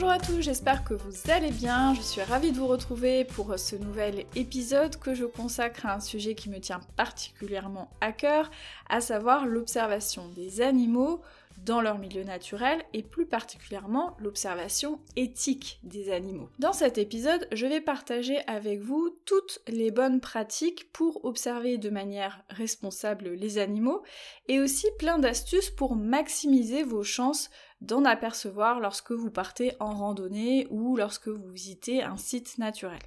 Bonjour 0.00 0.14
à 0.14 0.18
tous, 0.18 0.40
j'espère 0.40 0.82
que 0.82 0.94
vous 0.94 1.30
allez 1.30 1.50
bien. 1.50 1.92
Je 1.92 2.00
suis 2.00 2.22
ravie 2.22 2.52
de 2.52 2.56
vous 2.56 2.66
retrouver 2.66 3.26
pour 3.26 3.58
ce 3.58 3.76
nouvel 3.76 4.24
épisode 4.34 4.96
que 4.96 5.14
je 5.14 5.26
consacre 5.26 5.84
à 5.84 5.94
un 5.94 6.00
sujet 6.00 6.34
qui 6.34 6.48
me 6.48 6.58
tient 6.58 6.80
particulièrement 6.96 7.90
à 8.00 8.10
cœur, 8.12 8.50
à 8.88 9.02
savoir 9.02 9.44
l'observation 9.44 10.26
des 10.34 10.62
animaux 10.62 11.20
dans 11.66 11.82
leur 11.82 11.98
milieu 11.98 12.24
naturel 12.24 12.82
et 12.94 13.02
plus 13.02 13.26
particulièrement 13.26 14.16
l'observation 14.20 15.00
éthique 15.16 15.78
des 15.82 16.10
animaux. 16.10 16.48
Dans 16.58 16.72
cet 16.72 16.96
épisode, 16.96 17.46
je 17.52 17.66
vais 17.66 17.82
partager 17.82 18.38
avec 18.46 18.80
vous 18.80 19.14
toutes 19.26 19.60
les 19.68 19.90
bonnes 19.90 20.22
pratiques 20.22 20.90
pour 20.94 21.26
observer 21.26 21.76
de 21.76 21.90
manière 21.90 22.42
responsable 22.48 23.28
les 23.34 23.58
animaux 23.58 24.02
et 24.48 24.60
aussi 24.60 24.86
plein 24.98 25.18
d'astuces 25.18 25.68
pour 25.68 25.94
maximiser 25.94 26.84
vos 26.84 27.02
chances 27.02 27.50
d'en 27.80 28.04
apercevoir 28.04 28.80
lorsque 28.80 29.12
vous 29.12 29.30
partez 29.30 29.72
en 29.80 29.94
randonnée 29.94 30.66
ou 30.70 30.96
lorsque 30.96 31.28
vous 31.28 31.50
visitez 31.50 32.02
un 32.02 32.16
site 32.16 32.58
naturel. 32.58 33.00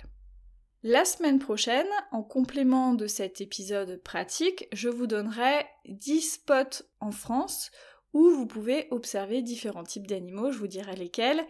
La 0.85 1.05
semaine 1.05 1.39
prochaine, 1.39 1.87
en 2.11 2.23
complément 2.23 2.93
de 2.93 3.07
cet 3.07 3.39
épisode 3.39 4.01
pratique, 4.03 4.67
je 4.73 4.89
vous 4.89 5.07
donnerai 5.07 5.65
10 5.87 6.21
spots 6.21 6.83
en 6.99 7.11
France 7.11 7.71
où 8.11 8.29
vous 8.29 8.45
pouvez 8.45 8.87
observer 8.91 9.41
différents 9.41 9.85
types 9.85 10.07
d'animaux, 10.07 10.51
je 10.51 10.57
vous 10.57 10.67
dirai 10.67 10.95
lesquels, 10.95 11.45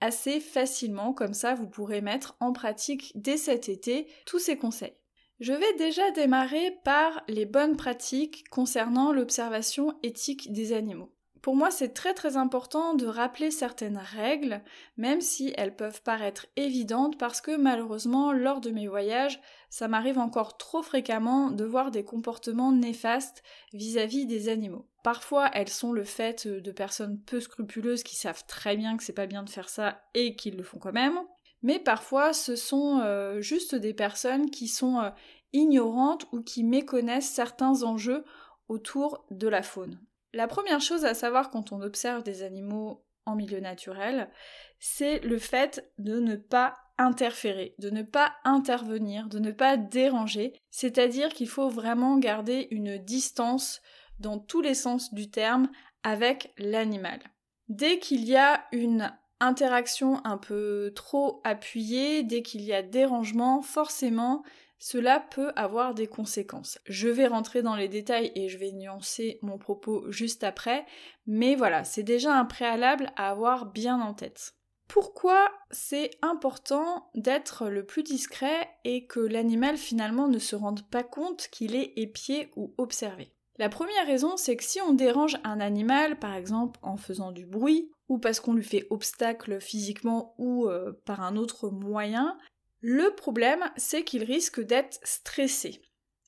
assez 0.00 0.40
facilement, 0.40 1.12
comme 1.12 1.32
ça 1.32 1.54
vous 1.54 1.68
pourrez 1.68 2.00
mettre 2.00 2.36
en 2.40 2.52
pratique 2.52 3.12
dès 3.14 3.36
cet 3.36 3.68
été 3.68 4.08
tous 4.26 4.40
ces 4.40 4.56
conseils. 4.56 4.96
Je 5.38 5.52
vais 5.52 5.74
déjà 5.74 6.10
démarrer 6.10 6.76
par 6.84 7.22
les 7.28 7.46
bonnes 7.46 7.76
pratiques 7.76 8.44
concernant 8.50 9.12
l'observation 9.12 9.96
éthique 10.02 10.52
des 10.52 10.72
animaux. 10.72 11.11
Pour 11.42 11.56
moi, 11.56 11.72
c'est 11.72 11.92
très 11.92 12.14
très 12.14 12.36
important 12.36 12.94
de 12.94 13.04
rappeler 13.04 13.50
certaines 13.50 13.98
règles, 13.98 14.62
même 14.96 15.20
si 15.20 15.52
elles 15.56 15.74
peuvent 15.74 16.00
paraître 16.00 16.46
évidentes, 16.54 17.18
parce 17.18 17.40
que 17.40 17.56
malheureusement, 17.56 18.32
lors 18.32 18.60
de 18.60 18.70
mes 18.70 18.86
voyages, 18.86 19.40
ça 19.68 19.88
m'arrive 19.88 20.20
encore 20.20 20.56
trop 20.56 20.82
fréquemment 20.82 21.50
de 21.50 21.64
voir 21.64 21.90
des 21.90 22.04
comportements 22.04 22.70
néfastes 22.70 23.42
vis-à-vis 23.72 24.26
des 24.26 24.48
animaux. 24.48 24.86
Parfois, 25.02 25.50
elles 25.52 25.68
sont 25.68 25.92
le 25.92 26.04
fait 26.04 26.46
de 26.46 26.70
personnes 26.70 27.20
peu 27.20 27.40
scrupuleuses 27.40 28.04
qui 28.04 28.14
savent 28.14 28.46
très 28.46 28.76
bien 28.76 28.96
que 28.96 29.02
c'est 29.02 29.12
pas 29.12 29.26
bien 29.26 29.42
de 29.42 29.50
faire 29.50 29.68
ça 29.68 30.00
et 30.14 30.36
qui 30.36 30.52
le 30.52 30.62
font 30.62 30.78
quand 30.78 30.92
même. 30.92 31.18
Mais 31.62 31.80
parfois, 31.80 32.32
ce 32.32 32.54
sont 32.54 33.00
euh, 33.00 33.40
juste 33.40 33.74
des 33.74 33.94
personnes 33.94 34.48
qui 34.48 34.68
sont 34.68 35.00
euh, 35.00 35.10
ignorantes 35.52 36.24
ou 36.30 36.40
qui 36.40 36.62
méconnaissent 36.62 37.30
certains 37.30 37.82
enjeux 37.82 38.24
autour 38.68 39.26
de 39.32 39.48
la 39.48 39.62
faune. 39.62 39.98
La 40.32 40.48
première 40.48 40.80
chose 40.80 41.04
à 41.04 41.14
savoir 41.14 41.50
quand 41.50 41.72
on 41.72 41.82
observe 41.82 42.22
des 42.22 42.42
animaux 42.42 43.04
en 43.26 43.36
milieu 43.36 43.60
naturel, 43.60 44.30
c'est 44.78 45.20
le 45.20 45.38
fait 45.38 45.90
de 45.98 46.18
ne 46.18 46.36
pas 46.36 46.76
interférer, 46.98 47.74
de 47.78 47.90
ne 47.90 48.02
pas 48.02 48.32
intervenir, 48.44 49.28
de 49.28 49.38
ne 49.38 49.50
pas 49.50 49.76
déranger, 49.76 50.54
c'est-à-dire 50.70 51.30
qu'il 51.30 51.48
faut 51.48 51.68
vraiment 51.68 52.18
garder 52.18 52.68
une 52.70 52.98
distance 52.98 53.80
dans 54.18 54.38
tous 54.38 54.60
les 54.60 54.74
sens 54.74 55.12
du 55.12 55.30
terme 55.30 55.68
avec 56.02 56.52
l'animal. 56.58 57.20
Dès 57.68 57.98
qu'il 57.98 58.24
y 58.24 58.36
a 58.36 58.64
une 58.72 59.12
interaction 59.40 60.24
un 60.24 60.38
peu 60.38 60.92
trop 60.94 61.40
appuyée, 61.44 62.22
dès 62.22 62.42
qu'il 62.42 62.62
y 62.62 62.72
a 62.72 62.82
dérangement, 62.82 63.62
forcément, 63.62 64.42
cela 64.82 65.20
peut 65.20 65.52
avoir 65.54 65.94
des 65.94 66.08
conséquences. 66.08 66.80
Je 66.86 67.06
vais 67.08 67.28
rentrer 67.28 67.62
dans 67.62 67.76
les 67.76 67.86
détails 67.86 68.32
et 68.34 68.48
je 68.48 68.58
vais 68.58 68.72
nuancer 68.72 69.38
mon 69.40 69.56
propos 69.56 70.10
juste 70.10 70.42
après, 70.42 70.84
mais 71.24 71.54
voilà, 71.54 71.84
c'est 71.84 72.02
déjà 72.02 72.34
un 72.34 72.44
préalable 72.44 73.12
à 73.14 73.30
avoir 73.30 73.66
bien 73.66 74.00
en 74.00 74.12
tête. 74.12 74.56
Pourquoi 74.88 75.52
c'est 75.70 76.10
important 76.20 77.08
d'être 77.14 77.68
le 77.68 77.86
plus 77.86 78.02
discret 78.02 78.68
et 78.82 79.06
que 79.06 79.20
l'animal 79.20 79.76
finalement 79.76 80.26
ne 80.26 80.40
se 80.40 80.56
rende 80.56 80.84
pas 80.90 81.04
compte 81.04 81.46
qu'il 81.52 81.76
est 81.76 81.92
épié 81.94 82.50
ou 82.56 82.74
observé? 82.76 83.32
La 83.58 83.68
première 83.68 84.06
raison, 84.06 84.36
c'est 84.36 84.56
que 84.56 84.64
si 84.64 84.80
on 84.80 84.94
dérange 84.94 85.38
un 85.44 85.60
animal, 85.60 86.18
par 86.18 86.34
exemple 86.34 86.80
en 86.82 86.96
faisant 86.96 87.30
du 87.30 87.46
bruit, 87.46 87.88
ou 88.08 88.18
parce 88.18 88.40
qu'on 88.40 88.54
lui 88.54 88.64
fait 88.64 88.88
obstacle 88.90 89.60
physiquement 89.60 90.34
ou 90.38 90.66
euh, 90.66 90.92
par 91.06 91.22
un 91.22 91.36
autre 91.36 91.70
moyen, 91.70 92.36
le 92.82 93.14
problème, 93.14 93.70
c'est 93.76 94.02
qu'il 94.02 94.24
risque 94.24 94.60
d'être 94.60 94.98
stressé. 95.04 95.80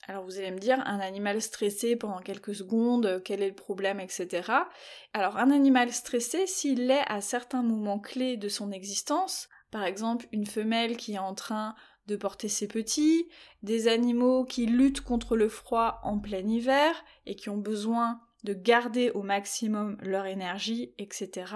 Alors 0.07 0.23
vous 0.25 0.39
allez 0.39 0.53
me 0.53 0.59
dire, 0.59 0.81
un 0.87 1.01
animal 1.01 1.43
stressé 1.43 1.97
pendant 1.97 2.21
quelques 2.21 2.55
secondes, 2.55 3.23
quel 3.25 3.43
est 3.43 3.49
le 3.49 3.55
problème, 3.55 3.99
etc. 3.99 4.53
Alors 5.13 5.37
un 5.37 5.51
animal 5.51 5.93
stressé, 5.93 6.47
s'il 6.47 6.87
l'est 6.87 7.03
à 7.07 7.21
certains 7.21 7.63
moments 7.63 7.99
clés 7.99 8.37
de 8.37 8.49
son 8.49 8.71
existence, 8.71 9.49
par 9.73 9.85
exemple 9.85 10.27
une 10.31 10.47
femelle 10.47 10.97
qui 10.97 11.15
est 11.15 11.19
en 11.19 11.35
train 11.35 11.75
de 12.07 12.15
porter 12.15 12.49
ses 12.49 12.69
petits, 12.69 13.29
des 13.63 13.89
animaux 13.89 14.45
qui 14.45 14.67
luttent 14.67 15.01
contre 15.01 15.37
le 15.37 15.49
froid 15.49 16.01
en 16.05 16.21
plein 16.21 16.47
hiver 16.47 17.03
et 17.27 17.35
qui 17.35 17.49
ont 17.49 17.57
besoin 17.57 18.21
de 18.45 18.53
garder 18.53 19.11
au 19.11 19.23
maximum 19.23 19.97
leur 20.03 20.27
énergie, 20.27 20.95
etc., 20.99 21.51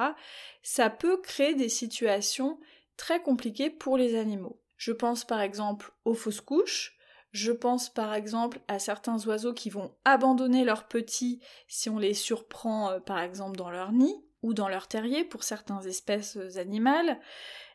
ça 0.62 0.90
peut 0.90 1.18
créer 1.18 1.54
des 1.54 1.68
situations 1.68 2.58
très 2.96 3.22
compliquées 3.22 3.70
pour 3.70 3.96
les 3.96 4.16
animaux. 4.16 4.58
Je 4.78 4.92
pense 4.92 5.24
par 5.24 5.42
exemple 5.42 5.92
aux 6.04 6.14
fausses 6.14 6.40
couches, 6.40 6.96
je 7.32 7.52
pense 7.52 7.90
par 7.90 8.14
exemple 8.14 8.60
à 8.68 8.78
certains 8.78 9.18
oiseaux 9.26 9.52
qui 9.52 9.68
vont 9.68 9.94
abandonner 10.04 10.64
leurs 10.64 10.88
petits 10.88 11.40
si 11.66 11.90
on 11.90 11.98
les 11.98 12.14
surprend 12.14 12.90
euh, 12.90 13.00
par 13.00 13.18
exemple 13.18 13.56
dans 13.56 13.70
leur 13.70 13.92
nid 13.92 14.24
ou 14.42 14.54
dans 14.54 14.68
leur 14.68 14.86
terrier 14.86 15.24
pour 15.24 15.42
certaines 15.42 15.86
espèces 15.86 16.36
euh, 16.36 16.58
animales. 16.58 17.18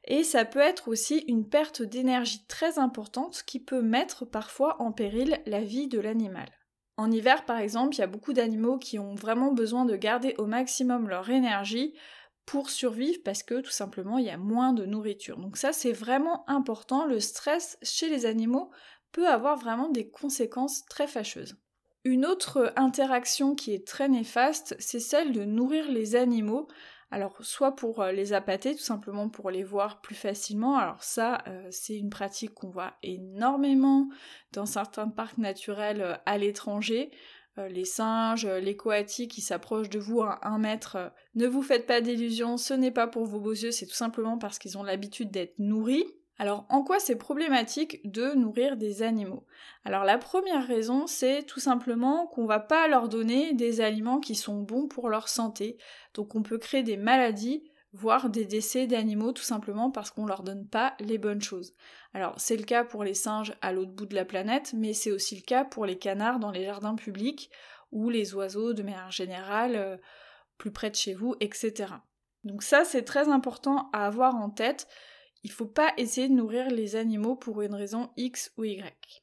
Et 0.05 0.23
ça 0.23 0.45
peut 0.45 0.59
être 0.59 0.87
aussi 0.87 1.19
une 1.27 1.47
perte 1.47 1.81
d'énergie 1.81 2.45
très 2.47 2.79
importante 2.79 3.43
qui 3.45 3.59
peut 3.59 3.81
mettre 3.81 4.25
parfois 4.25 4.81
en 4.81 4.91
péril 4.91 5.39
la 5.45 5.61
vie 5.61 5.87
de 5.87 5.99
l'animal. 5.99 6.49
En 6.97 7.11
hiver 7.11 7.45
par 7.45 7.59
exemple, 7.59 7.95
il 7.95 7.99
y 7.99 8.03
a 8.03 8.07
beaucoup 8.07 8.33
d'animaux 8.33 8.77
qui 8.77 8.97
ont 8.97 9.15
vraiment 9.15 9.51
besoin 9.51 9.85
de 9.85 9.95
garder 9.95 10.35
au 10.37 10.45
maximum 10.45 11.09
leur 11.09 11.29
énergie 11.29 11.93
pour 12.45 12.69
survivre 12.69 13.19
parce 13.23 13.43
que 13.43 13.61
tout 13.61 13.71
simplement 13.71 14.17
il 14.17 14.25
y 14.25 14.29
a 14.29 14.37
moins 14.37 14.73
de 14.73 14.85
nourriture. 14.85 15.37
Donc 15.37 15.57
ça 15.57 15.73
c'est 15.73 15.91
vraiment 15.91 16.47
important, 16.49 17.05
le 17.05 17.19
stress 17.19 17.77
chez 17.81 18.09
les 18.09 18.25
animaux 18.25 18.71
peut 19.11 19.27
avoir 19.27 19.57
vraiment 19.57 19.89
des 19.89 20.09
conséquences 20.09 20.85
très 20.85 21.07
fâcheuses. 21.07 21.55
Une 22.03 22.25
autre 22.25 22.73
interaction 22.75 23.55
qui 23.55 23.73
est 23.73 23.87
très 23.87 24.09
néfaste, 24.09 24.75
c'est 24.77 24.99
celle 24.99 25.31
de 25.31 25.45
nourrir 25.45 25.89
les 25.89 26.15
animaux. 26.15 26.67
Alors 27.11 27.37
soit 27.41 27.75
pour 27.75 28.01
euh, 28.01 28.11
les 28.11 28.33
appâter, 28.33 28.75
tout 28.75 28.81
simplement 28.81 29.29
pour 29.29 29.51
les 29.51 29.63
voir 29.63 30.01
plus 30.01 30.15
facilement. 30.15 30.77
Alors 30.77 31.03
ça, 31.03 31.43
euh, 31.47 31.67
c'est 31.69 31.95
une 31.95 32.09
pratique 32.09 32.55
qu'on 32.55 32.71
voit 32.71 32.95
énormément 33.03 34.09
dans 34.51 34.65
certains 34.65 35.07
parcs 35.07 35.37
naturels 35.37 36.01
euh, 36.01 36.15
à 36.25 36.37
l'étranger. 36.37 37.11
Euh, 37.59 37.67
les 37.67 37.85
singes, 37.85 38.45
euh, 38.45 38.59
les 38.59 38.75
coatis 38.75 39.27
qui 39.27 39.41
s'approchent 39.41 39.89
de 39.89 39.99
vous 39.99 40.21
à 40.21 40.39
un 40.47 40.57
mètre, 40.57 40.95
euh, 40.95 41.09
ne 41.35 41.45
vous 41.45 41.61
faites 41.61 41.85
pas 41.85 42.01
d'illusions, 42.01 42.57
ce 42.57 42.73
n'est 42.73 42.91
pas 42.91 43.05
pour 43.05 43.25
vos 43.25 43.39
beaux 43.39 43.51
yeux, 43.51 43.69
c'est 43.69 43.85
tout 43.85 43.93
simplement 43.93 44.39
parce 44.39 44.57
qu'ils 44.57 44.77
ont 44.79 44.83
l'habitude 44.83 45.29
d'être 45.29 45.59
nourris. 45.59 46.05
Alors 46.39 46.65
en 46.69 46.83
quoi 46.83 46.99
c'est 46.99 47.15
problématique 47.15 48.01
de 48.11 48.33
nourrir 48.33 48.75
des 48.75 49.03
animaux? 49.03 49.45
Alors 49.85 50.03
la 50.03 50.17
première 50.17 50.65
raison 50.65 51.05
c'est 51.05 51.43
tout 51.43 51.59
simplement 51.59 52.25
qu'on 52.25 52.47
va 52.47 52.59
pas 52.59 52.87
leur 52.87 53.07
donner 53.07 53.53
des 53.53 53.81
aliments 53.81 54.19
qui 54.19 54.33
sont 54.33 54.59
bons 54.63 54.87
pour 54.87 55.09
leur 55.09 55.29
santé. 55.29 55.77
Donc 56.15 56.33
on 56.33 56.41
peut 56.41 56.57
créer 56.57 56.81
des 56.81 56.97
maladies 56.97 57.63
voire 57.93 58.29
des 58.29 58.45
décès 58.45 58.87
d'animaux 58.87 59.31
tout 59.31 59.43
simplement 59.43 59.91
parce 59.91 60.09
qu'on 60.09 60.25
leur 60.25 60.43
donne 60.43 60.67
pas 60.67 60.95
les 60.99 61.19
bonnes 61.19 61.41
choses. 61.41 61.73
Alors 62.13 62.33
c'est 62.37 62.57
le 62.57 62.63
cas 62.63 62.83
pour 62.83 63.03
les 63.03 63.13
singes 63.13 63.53
à 63.61 63.71
l'autre 63.71 63.91
bout 63.91 64.07
de 64.07 64.15
la 64.15 64.25
planète, 64.25 64.73
mais 64.75 64.93
c'est 64.93 65.11
aussi 65.11 65.35
le 65.35 65.43
cas 65.43 65.63
pour 65.63 65.85
les 65.85 65.97
canards 65.97 66.39
dans 66.39 66.51
les 66.51 66.65
jardins 66.65 66.95
publics 66.95 67.51
ou 67.91 68.09
les 68.09 68.33
oiseaux 68.33 68.73
de 68.73 68.83
manière 68.83 69.11
générale 69.11 69.75
euh, 69.75 69.97
plus 70.57 70.71
près 70.71 70.89
de 70.89 70.95
chez 70.95 71.13
vous, 71.13 71.35
etc. 71.39 71.93
Donc 72.43 72.63
ça 72.63 72.83
c'est 72.83 73.03
très 73.03 73.29
important 73.29 73.89
à 73.93 74.07
avoir 74.07 74.35
en 74.35 74.49
tête. 74.49 74.87
Il 75.43 75.51
faut 75.51 75.67
pas 75.67 75.93
essayer 75.97 76.27
de 76.27 76.33
nourrir 76.33 76.69
les 76.69 76.95
animaux 76.95 77.35
pour 77.35 77.61
une 77.61 77.75
raison 77.75 78.09
X 78.17 78.51
ou 78.57 78.63
Y. 78.63 79.22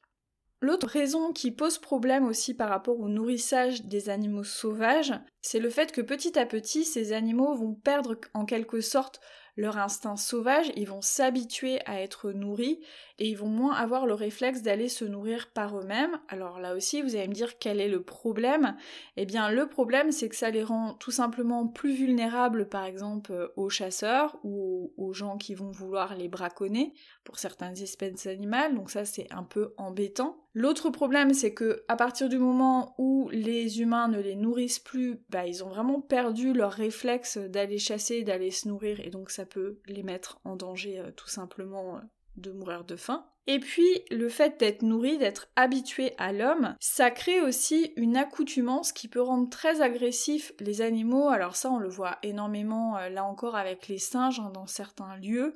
L'autre 0.63 0.87
raison 0.87 1.33
qui 1.33 1.49
pose 1.49 1.79
problème 1.79 2.27
aussi 2.27 2.53
par 2.53 2.69
rapport 2.69 2.99
au 2.99 3.09
nourrissage 3.09 3.85
des 3.85 4.09
animaux 4.09 4.43
sauvages, 4.43 5.13
c'est 5.41 5.59
le 5.59 5.71
fait 5.71 5.91
que 5.91 6.01
petit 6.01 6.37
à 6.37 6.45
petit, 6.45 6.85
ces 6.85 7.13
animaux 7.13 7.55
vont 7.55 7.73
perdre 7.73 8.15
en 8.35 8.45
quelque 8.45 8.79
sorte 8.79 9.21
leur 9.57 9.77
instinct 9.77 10.17
sauvage, 10.17 10.71
ils 10.75 10.87
vont 10.87 11.01
s'habituer 11.01 11.79
à 11.85 12.01
être 12.01 12.31
nourris 12.31 12.79
et 13.19 13.27
ils 13.27 13.37
vont 13.37 13.47
moins 13.47 13.73
avoir 13.73 14.05
le 14.05 14.13
réflexe 14.13 14.61
d'aller 14.61 14.89
se 14.89 15.05
nourrir 15.05 15.51
par 15.53 15.77
eux-mêmes. 15.77 16.19
Alors 16.29 16.59
là 16.59 16.73
aussi, 16.73 17.01
vous 17.01 17.15
allez 17.15 17.27
me 17.27 17.33
dire 17.33 17.59
quel 17.59 17.81
est 17.81 17.89
le 17.89 18.01
problème? 18.01 18.75
Eh 19.17 19.25
bien, 19.25 19.51
le 19.51 19.67
problème, 19.67 20.11
c'est 20.11 20.29
que 20.29 20.35
ça 20.35 20.49
les 20.49 20.63
rend 20.63 20.93
tout 20.93 21.11
simplement 21.11 21.67
plus 21.67 21.93
vulnérables, 21.93 22.69
par 22.69 22.85
exemple, 22.85 23.33
euh, 23.33 23.47
aux 23.55 23.69
chasseurs 23.69 24.39
ou 24.43 24.93
aux 24.97 25.13
gens 25.13 25.37
qui 25.37 25.53
vont 25.53 25.71
vouloir 25.71 26.15
les 26.15 26.29
braconner 26.29 26.93
pour 27.23 27.37
certaines 27.37 27.77
espèces 27.81 28.27
animales. 28.27 28.75
Donc 28.75 28.89
ça, 28.89 29.05
c'est 29.05 29.31
un 29.31 29.43
peu 29.43 29.73
embêtant. 29.77 30.37
L'autre 30.53 30.89
problème, 30.89 31.33
c'est 31.33 31.53
que 31.53 31.83
à 31.87 31.95
partir 31.95 32.27
du 32.27 32.37
moment 32.37 32.93
où 32.97 33.29
les 33.31 33.79
humains 33.81 34.09
ne 34.09 34.19
les 34.19 34.35
nourrissent 34.35 34.79
plus, 34.79 35.21
bah, 35.29 35.47
ils 35.47 35.63
ont 35.63 35.69
vraiment 35.69 36.01
perdu 36.01 36.53
leur 36.53 36.73
réflexe 36.73 37.37
d'aller 37.37 37.77
chasser, 37.77 38.23
d'aller 38.23 38.51
se 38.51 38.67
nourrir, 38.67 38.99
et 38.99 39.09
donc 39.09 39.29
ça 39.29 39.45
peut 39.45 39.79
les 39.87 40.03
mettre 40.03 40.39
en 40.43 40.57
danger 40.57 40.99
euh, 40.99 41.11
tout 41.15 41.29
simplement 41.29 41.95
euh, 41.95 41.99
de 42.35 42.51
mourir 42.51 42.83
de 42.83 42.97
faim. 42.97 43.25
Et 43.47 43.59
puis, 43.59 44.03
le 44.11 44.29
fait 44.29 44.59
d'être 44.59 44.83
nourri, 44.83 45.17
d'être 45.17 45.47
habitué 45.55 46.13
à 46.19 46.31
l'homme, 46.31 46.75
ça 46.79 47.09
crée 47.09 47.41
aussi 47.41 47.91
une 47.95 48.15
accoutumance 48.15 48.91
qui 48.91 49.07
peut 49.07 49.21
rendre 49.21 49.49
très 49.49 49.81
agressif 49.81 50.53
les 50.59 50.81
animaux. 50.81 51.29
Alors 51.29 51.55
ça, 51.55 51.71
on 51.71 51.79
le 51.79 51.89
voit 51.89 52.17
énormément, 52.23 52.97
euh, 52.97 53.09
là 53.09 53.23
encore, 53.23 53.55
avec 53.55 53.87
les 53.87 53.97
singes, 53.97 54.39
hein, 54.39 54.51
dans 54.53 54.67
certains 54.67 55.15
lieux, 55.17 55.55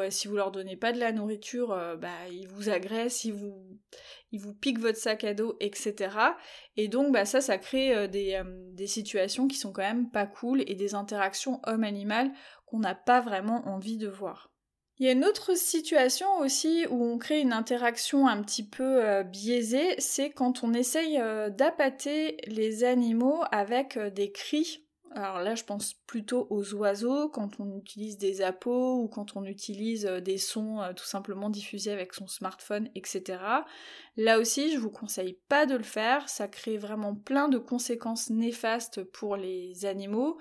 euh, 0.00 0.10
si 0.10 0.28
vous 0.28 0.36
leur 0.36 0.50
donnez 0.50 0.76
pas 0.76 0.92
de 0.92 0.98
la 0.98 1.12
nourriture, 1.12 1.72
euh, 1.72 1.96
bah, 1.96 2.28
ils 2.30 2.48
vous 2.48 2.68
agressent, 2.68 3.24
ils 3.24 3.32
vous, 3.32 4.54
piquent 4.60 4.80
votre 4.80 4.98
sac 4.98 5.24
à 5.24 5.34
dos, 5.34 5.56
etc. 5.60 6.16
Et 6.76 6.88
donc, 6.88 7.12
bah, 7.12 7.24
ça, 7.24 7.40
ça 7.40 7.58
crée 7.58 8.08
des, 8.08 8.40
des 8.72 8.86
situations 8.86 9.48
qui 9.48 9.56
sont 9.56 9.72
quand 9.72 9.82
même 9.82 10.10
pas 10.10 10.26
cool 10.26 10.62
et 10.66 10.74
des 10.74 10.94
interactions 10.94 11.60
homme-animal 11.66 12.32
qu'on 12.66 12.78
n'a 12.78 12.94
pas 12.94 13.20
vraiment 13.20 13.66
envie 13.68 13.98
de 13.98 14.08
voir. 14.08 14.52
Il 15.02 15.06
y 15.06 15.08
a 15.08 15.12
une 15.12 15.24
autre 15.24 15.56
situation 15.56 16.38
aussi 16.38 16.86
où 16.88 17.04
on 17.04 17.18
crée 17.18 17.40
une 17.40 17.52
interaction 17.52 18.28
un 18.28 18.42
petit 18.42 18.64
peu 18.64 19.04
euh, 19.04 19.24
biaisée, 19.24 19.96
c'est 19.98 20.30
quand 20.30 20.62
on 20.62 20.74
essaye 20.74 21.18
euh, 21.18 21.50
d'appâter 21.50 22.36
les 22.46 22.84
animaux 22.84 23.42
avec 23.50 23.96
euh, 23.96 24.10
des 24.10 24.30
cris. 24.30 24.86
Alors 25.14 25.40
là, 25.40 25.54
je 25.54 25.64
pense 25.64 25.94
plutôt 26.06 26.46
aux 26.48 26.74
oiseaux, 26.74 27.28
quand 27.28 27.60
on 27.60 27.76
utilise 27.76 28.16
des 28.16 28.40
appos 28.40 28.96
ou 29.02 29.08
quand 29.08 29.36
on 29.36 29.44
utilise 29.44 30.04
des 30.04 30.38
sons 30.38 30.80
tout 30.96 31.04
simplement 31.04 31.50
diffusés 31.50 31.92
avec 31.92 32.14
son 32.14 32.26
smartphone, 32.26 32.88
etc. 32.94 33.42
Là 34.16 34.38
aussi, 34.38 34.72
je 34.72 34.78
vous 34.78 34.90
conseille 34.90 35.38
pas 35.48 35.66
de 35.66 35.76
le 35.76 35.82
faire, 35.82 36.30
ça 36.30 36.48
crée 36.48 36.78
vraiment 36.78 37.14
plein 37.14 37.48
de 37.48 37.58
conséquences 37.58 38.30
néfastes 38.30 39.02
pour 39.04 39.36
les 39.36 39.84
animaux. 39.84 40.38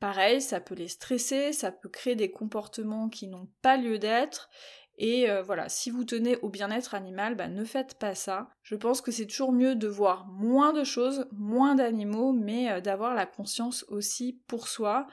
Pareil, 0.00 0.40
ça 0.40 0.60
peut 0.60 0.74
les 0.74 0.88
stresser, 0.88 1.52
ça 1.52 1.72
peut 1.72 1.90
créer 1.90 2.16
des 2.16 2.30
comportements 2.30 3.08
qui 3.08 3.26
n'ont 3.26 3.48
pas 3.62 3.76
lieu 3.76 3.98
d'être. 3.98 4.48
Et 5.02 5.30
euh, 5.30 5.40
voilà, 5.40 5.70
si 5.70 5.88
vous 5.90 6.04
tenez 6.04 6.36
au 6.42 6.50
bien-être 6.50 6.94
animal, 6.94 7.34
bah, 7.34 7.48
ne 7.48 7.64
faites 7.64 7.94
pas 7.94 8.14
ça. 8.14 8.50
Je 8.62 8.76
pense 8.76 9.00
que 9.00 9.10
c'est 9.10 9.24
toujours 9.24 9.50
mieux 9.50 9.74
de 9.74 9.88
voir 9.88 10.26
moins 10.26 10.74
de 10.74 10.84
choses, 10.84 11.26
moins 11.32 11.74
d'animaux, 11.74 12.34
mais 12.34 12.70
euh, 12.70 12.80
d'avoir 12.82 13.14
la 13.14 13.24
conscience 13.24 13.86
aussi 13.88 14.42
pour 14.46 14.68
soi. 14.68 15.06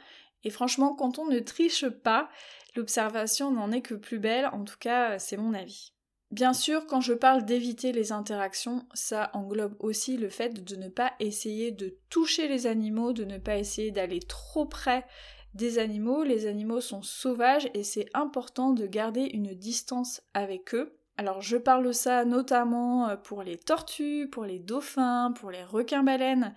Et 0.43 0.49
franchement, 0.49 0.93
quand 0.93 1.19
on 1.19 1.25
ne 1.25 1.39
triche 1.39 1.87
pas, 1.87 2.29
l'observation 2.75 3.49
n'en 3.49 3.71
est 3.71 3.81
que 3.81 3.95
plus 3.95 4.19
belle, 4.19 4.49
en 4.51 4.65
tout 4.65 4.75
cas, 4.77 5.11
euh, 5.11 5.15
c'est 5.19 5.37
mon 5.37 5.53
avis. 5.53 5.93
Bien 6.31 6.51
sûr, 6.51 6.85
quand 6.85 6.99
je 6.99 7.13
parle 7.13 7.45
d'éviter 7.45 7.93
les 7.93 8.11
interactions, 8.11 8.85
ça 8.93 9.29
englobe 9.33 9.77
aussi 9.79 10.17
le 10.17 10.27
fait 10.27 10.65
de 10.65 10.75
ne 10.75 10.89
pas 10.89 11.13
essayer 11.21 11.71
de 11.71 11.97
toucher 12.09 12.49
les 12.49 12.67
animaux, 12.67 13.13
de 13.13 13.23
ne 13.23 13.37
pas 13.37 13.55
essayer 13.55 13.91
d'aller 13.91 14.19
trop 14.19 14.65
près 14.65 15.05
des 15.53 15.79
animaux. 15.79 16.23
Les 16.23 16.47
animaux 16.47 16.81
sont 16.81 17.01
sauvages 17.01 17.69
et 17.73 17.83
c'est 17.83 18.09
important 18.13 18.71
de 18.71 18.85
garder 18.85 19.23
une 19.33 19.53
distance 19.53 20.21
avec 20.33 20.73
eux. 20.75 20.97
Alors 21.17 21.41
je 21.41 21.57
parle 21.57 21.85
de 21.87 21.91
ça 21.91 22.25
notamment 22.25 23.09
euh, 23.09 23.15
pour 23.15 23.41
les 23.41 23.57
tortues, 23.57 24.29
pour 24.31 24.45
les 24.45 24.59
dauphins, 24.59 25.33
pour 25.39 25.49
les 25.49 25.63
requins-baleines. 25.63 26.53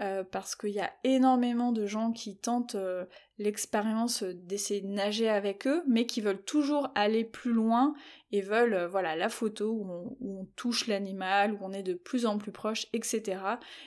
Euh, 0.00 0.22
parce 0.22 0.54
qu'il 0.54 0.70
y 0.70 0.80
a 0.80 0.92
énormément 1.02 1.72
de 1.72 1.84
gens 1.84 2.12
qui 2.12 2.36
tentent 2.36 2.76
euh, 2.76 3.04
l'expérience 3.38 4.22
d'essayer 4.22 4.80
de 4.80 4.86
nager 4.86 5.28
avec 5.28 5.66
eux, 5.66 5.82
mais 5.88 6.06
qui 6.06 6.20
veulent 6.20 6.44
toujours 6.44 6.92
aller 6.94 7.24
plus 7.24 7.52
loin 7.52 7.94
et 8.30 8.40
veulent 8.40 8.74
euh, 8.74 8.86
voilà 8.86 9.16
la 9.16 9.28
photo 9.28 9.72
où 9.72 10.16
on, 10.20 10.44
touche 10.54 10.86
l'animal, 10.86 11.54
où 11.54 11.58
on 11.62 11.72
est 11.72 11.82
de 11.82 11.94
plus 11.94 12.26
en 12.26 12.38
plus 12.38 12.52
proche, 12.52 12.86
etc. 12.92 13.40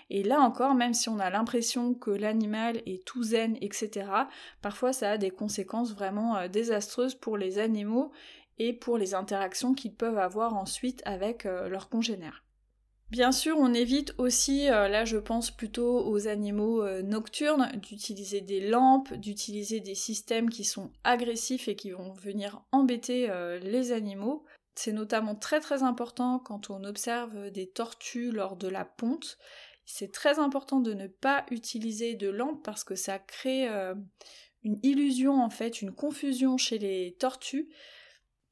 Et 0.09 0.23
là 0.23 0.41
encore, 0.41 0.75
même 0.75 0.93
si 0.93 1.07
on 1.07 1.19
a 1.19 1.29
l'impression 1.29 1.93
que 1.93 2.11
l'animal 2.11 2.81
est 2.85 3.05
tout 3.05 3.23
zen, 3.23 3.57
etc., 3.61 4.09
parfois 4.61 4.91
ça 4.91 5.11
a 5.11 5.17
des 5.17 5.31
conséquences 5.31 5.93
vraiment 5.93 6.45
désastreuses 6.49 7.15
pour 7.15 7.37
les 7.37 7.57
animaux 7.57 8.11
et 8.59 8.73
pour 8.73 8.97
les 8.97 9.13
interactions 9.13 9.73
qu'ils 9.73 9.95
peuvent 9.95 10.19
avoir 10.19 10.55
ensuite 10.55 11.01
avec 11.05 11.45
leurs 11.45 11.87
congénères. 11.87 12.43
Bien 13.11 13.33
sûr, 13.33 13.57
on 13.57 13.73
évite 13.73 14.13
aussi, 14.17 14.69
euh, 14.69 14.87
là 14.87 15.03
je 15.03 15.17
pense 15.17 15.51
plutôt 15.51 15.99
aux 16.07 16.29
animaux 16.29 16.81
euh, 16.81 17.01
nocturnes, 17.01 17.69
d'utiliser 17.75 18.39
des 18.39 18.61
lampes, 18.69 19.13
d'utiliser 19.15 19.81
des 19.81 19.95
systèmes 19.95 20.49
qui 20.49 20.63
sont 20.63 20.93
agressifs 21.03 21.67
et 21.67 21.75
qui 21.75 21.91
vont 21.91 22.13
venir 22.13 22.63
embêter 22.71 23.29
euh, 23.29 23.59
les 23.59 23.91
animaux. 23.91 24.45
C'est 24.75 24.93
notamment 24.93 25.35
très 25.35 25.59
très 25.59 25.83
important 25.83 26.39
quand 26.39 26.69
on 26.69 26.85
observe 26.85 27.51
des 27.51 27.69
tortues 27.69 28.31
lors 28.31 28.55
de 28.55 28.69
la 28.69 28.85
ponte. 28.85 29.37
C'est 29.83 30.13
très 30.13 30.39
important 30.39 30.79
de 30.79 30.93
ne 30.93 31.07
pas 31.07 31.45
utiliser 31.51 32.15
de 32.15 32.29
lampes 32.29 32.63
parce 32.63 32.85
que 32.85 32.95
ça 32.95 33.19
crée 33.19 33.67
une 34.63 34.79
illusion 34.83 35.43
en 35.43 35.49
fait, 35.49 35.81
une 35.81 35.91
confusion 35.91 36.55
chez 36.55 36.77
les 36.77 37.17
tortues 37.19 37.67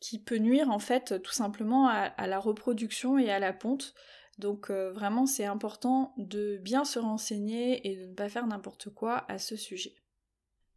qui 0.02 0.20
peut 0.20 0.40
nuire 0.40 0.70
en 0.70 0.80
fait 0.80 1.22
tout 1.22 1.32
simplement 1.32 1.88
à 1.88 2.28
la 2.28 2.40
reproduction 2.40 3.18
et 3.18 3.32
à 3.32 3.40
la 3.40 3.54
ponte. 3.54 3.94
Donc 4.40 4.70
euh, 4.70 4.92
vraiment 4.92 5.26
c'est 5.26 5.46
important 5.46 6.14
de 6.18 6.58
bien 6.62 6.86
se 6.86 6.98
renseigner 6.98 7.88
et 7.88 7.98
de 7.98 8.06
ne 8.08 8.14
pas 8.14 8.30
faire 8.30 8.48
n'importe 8.48 8.90
quoi 8.90 9.26
à 9.28 9.38
ce 9.38 9.58
sujet. 9.58 9.94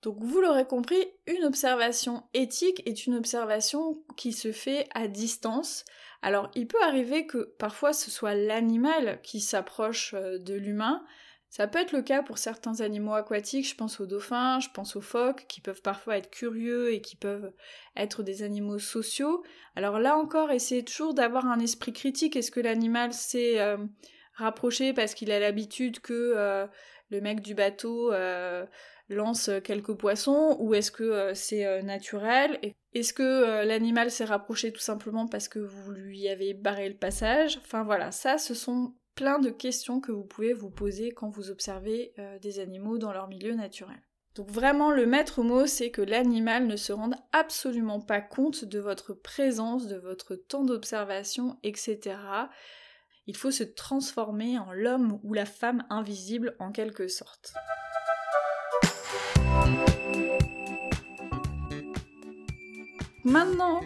Donc 0.02 0.16
vous 0.20 0.40
l'aurez 0.40 0.66
compris, 0.66 1.00
une 1.28 1.44
observation 1.44 2.24
éthique 2.34 2.82
est 2.86 3.06
une 3.06 3.14
observation 3.14 4.02
qui 4.16 4.32
se 4.32 4.50
fait 4.50 4.88
à 4.94 5.06
distance. 5.06 5.84
Alors 6.22 6.50
il 6.56 6.66
peut 6.66 6.82
arriver 6.82 7.24
que 7.26 7.54
parfois 7.58 7.92
ce 7.92 8.10
soit 8.10 8.34
l'animal 8.34 9.20
qui 9.22 9.40
s'approche 9.40 10.14
euh, 10.14 10.38
de 10.38 10.54
l'humain, 10.54 11.04
ça 11.52 11.66
peut 11.66 11.80
être 11.80 11.92
le 11.92 12.00
cas 12.00 12.22
pour 12.22 12.38
certains 12.38 12.80
animaux 12.80 13.12
aquatiques, 13.12 13.68
je 13.68 13.74
pense 13.74 14.00
aux 14.00 14.06
dauphins, 14.06 14.58
je 14.58 14.70
pense 14.72 14.96
aux 14.96 15.02
phoques, 15.02 15.44
qui 15.48 15.60
peuvent 15.60 15.82
parfois 15.82 16.16
être 16.16 16.30
curieux 16.30 16.94
et 16.94 17.02
qui 17.02 17.14
peuvent 17.14 17.52
être 17.94 18.22
des 18.22 18.42
animaux 18.42 18.78
sociaux. 18.78 19.44
Alors 19.76 19.98
là 19.98 20.16
encore, 20.16 20.50
essayez 20.50 20.82
toujours 20.82 21.12
d'avoir 21.12 21.44
un 21.44 21.60
esprit 21.60 21.92
critique. 21.92 22.36
Est-ce 22.36 22.50
que 22.50 22.60
l'animal 22.60 23.12
s'est 23.12 23.60
euh, 23.60 23.76
rapproché 24.32 24.94
parce 24.94 25.12
qu'il 25.12 25.30
a 25.30 25.38
l'habitude 25.38 26.00
que 26.00 26.32
euh, 26.34 26.66
le 27.10 27.20
mec 27.20 27.42
du 27.42 27.54
bateau 27.54 28.10
euh, 28.14 28.64
lance 29.10 29.50
quelques 29.62 29.92
poissons 29.92 30.56
ou 30.58 30.72
est-ce 30.72 30.90
que 30.90 31.34
c'est 31.34 31.82
naturel? 31.82 32.60
Est-ce 32.94 33.12
que 33.12 33.62
l'animal 33.66 34.10
s'est 34.10 34.24
rapproché 34.24 34.72
tout 34.72 34.80
simplement 34.80 35.26
parce 35.28 35.48
que 35.48 35.58
vous 35.58 35.90
lui 35.90 36.30
avez 36.30 36.54
barré 36.54 36.88
le 36.88 36.96
passage? 36.96 37.58
Enfin 37.58 37.84
voilà, 37.84 38.10
ça 38.10 38.38
ce 38.38 38.54
sont 38.54 38.94
plein 39.14 39.38
de 39.38 39.50
questions 39.50 40.00
que 40.00 40.12
vous 40.12 40.24
pouvez 40.24 40.52
vous 40.52 40.70
poser 40.70 41.12
quand 41.12 41.28
vous 41.28 41.50
observez 41.50 42.12
euh, 42.18 42.38
des 42.38 42.58
animaux 42.60 42.98
dans 42.98 43.12
leur 43.12 43.28
milieu 43.28 43.54
naturel. 43.54 44.00
Donc 44.34 44.50
vraiment 44.50 44.90
le 44.90 45.04
maître 45.04 45.42
mot 45.42 45.66
c'est 45.66 45.90
que 45.90 46.00
l'animal 46.00 46.66
ne 46.66 46.76
se 46.76 46.92
rende 46.92 47.16
absolument 47.32 48.00
pas 48.00 48.22
compte 48.22 48.64
de 48.64 48.78
votre 48.78 49.12
présence, 49.12 49.86
de 49.86 49.96
votre 49.96 50.36
temps 50.36 50.64
d'observation, 50.64 51.58
etc. 51.62 52.16
Il 53.26 53.36
faut 53.36 53.50
se 53.50 53.62
transformer 53.62 54.58
en 54.58 54.72
l'homme 54.72 55.20
ou 55.22 55.34
la 55.34 55.44
femme 55.44 55.84
invisible 55.90 56.56
en 56.58 56.72
quelque 56.72 57.08
sorte. 57.08 57.52
Maintenant 63.24 63.82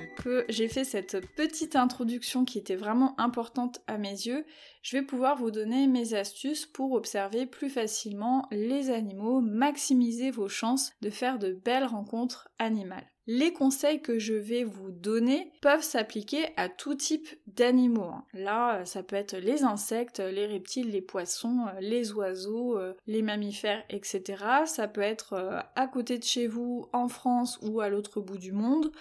j'ai 0.48 0.68
fait 0.68 0.84
cette 0.84 1.26
petite 1.34 1.76
introduction 1.76 2.44
qui 2.44 2.58
était 2.58 2.76
vraiment 2.76 3.18
importante 3.20 3.80
à 3.86 3.98
mes 3.98 4.10
yeux, 4.10 4.44
je 4.82 4.96
vais 4.96 5.02
pouvoir 5.02 5.36
vous 5.36 5.50
donner 5.50 5.86
mes 5.86 6.14
astuces 6.14 6.66
pour 6.66 6.92
observer 6.92 7.46
plus 7.46 7.70
facilement 7.70 8.46
les 8.50 8.90
animaux, 8.90 9.40
maximiser 9.40 10.30
vos 10.30 10.48
chances 10.48 10.92
de 11.00 11.10
faire 11.10 11.38
de 11.38 11.52
belles 11.52 11.84
rencontres 11.84 12.48
animales. 12.58 13.06
Les 13.28 13.52
conseils 13.52 14.00
que 14.00 14.20
je 14.20 14.34
vais 14.34 14.62
vous 14.62 14.92
donner 14.92 15.52
peuvent 15.60 15.82
s'appliquer 15.82 16.46
à 16.56 16.68
tout 16.68 16.94
type 16.94 17.28
d'animaux. 17.48 18.04
Hein. 18.04 18.24
Là, 18.32 18.84
ça 18.84 19.02
peut 19.02 19.16
être 19.16 19.36
les 19.36 19.64
insectes, 19.64 20.20
les 20.20 20.46
reptiles, 20.46 20.92
les 20.92 21.02
poissons, 21.02 21.66
les 21.80 22.12
oiseaux, 22.12 22.78
euh, 22.78 22.94
les 23.08 23.22
mammifères, 23.22 23.82
etc. 23.90 24.44
Ça 24.66 24.86
peut 24.86 25.00
être 25.00 25.32
euh, 25.32 25.58
à 25.74 25.88
côté 25.88 26.18
de 26.18 26.24
chez 26.24 26.46
vous, 26.46 26.88
en 26.92 27.08
France 27.08 27.58
ou 27.62 27.80
à 27.80 27.88
l'autre 27.88 28.20
bout 28.20 28.38
du 28.38 28.52
monde. 28.52 28.92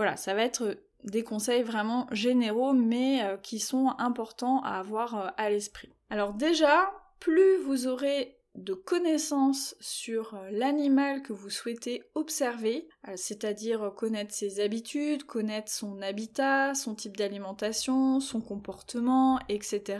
Voilà, 0.00 0.16
ça 0.16 0.32
va 0.32 0.44
être 0.44 0.78
des 1.04 1.22
conseils 1.22 1.62
vraiment 1.62 2.06
généraux 2.10 2.72
mais 2.72 3.22
euh, 3.22 3.36
qui 3.36 3.58
sont 3.58 3.92
importants 3.98 4.62
à 4.62 4.78
avoir 4.78 5.14
euh, 5.14 5.28
à 5.36 5.50
l'esprit. 5.50 5.90
Alors 6.08 6.32
déjà, 6.32 6.90
plus 7.18 7.58
vous 7.58 7.86
aurez 7.86 8.38
de 8.54 8.72
connaissances 8.72 9.76
sur 9.78 10.36
euh, 10.36 10.48
l'animal 10.52 11.20
que 11.20 11.34
vous 11.34 11.50
souhaitez 11.50 12.02
observer, 12.14 12.88
c'est-à-dire 13.14 13.92
connaître 13.94 14.32
ses 14.32 14.60
habitudes, 14.60 15.24
connaître 15.24 15.70
son 15.70 16.00
habitat, 16.00 16.74
son 16.74 16.94
type 16.94 17.18
d'alimentation, 17.18 18.20
son 18.20 18.40
comportement, 18.40 19.38
etc. 19.50 19.98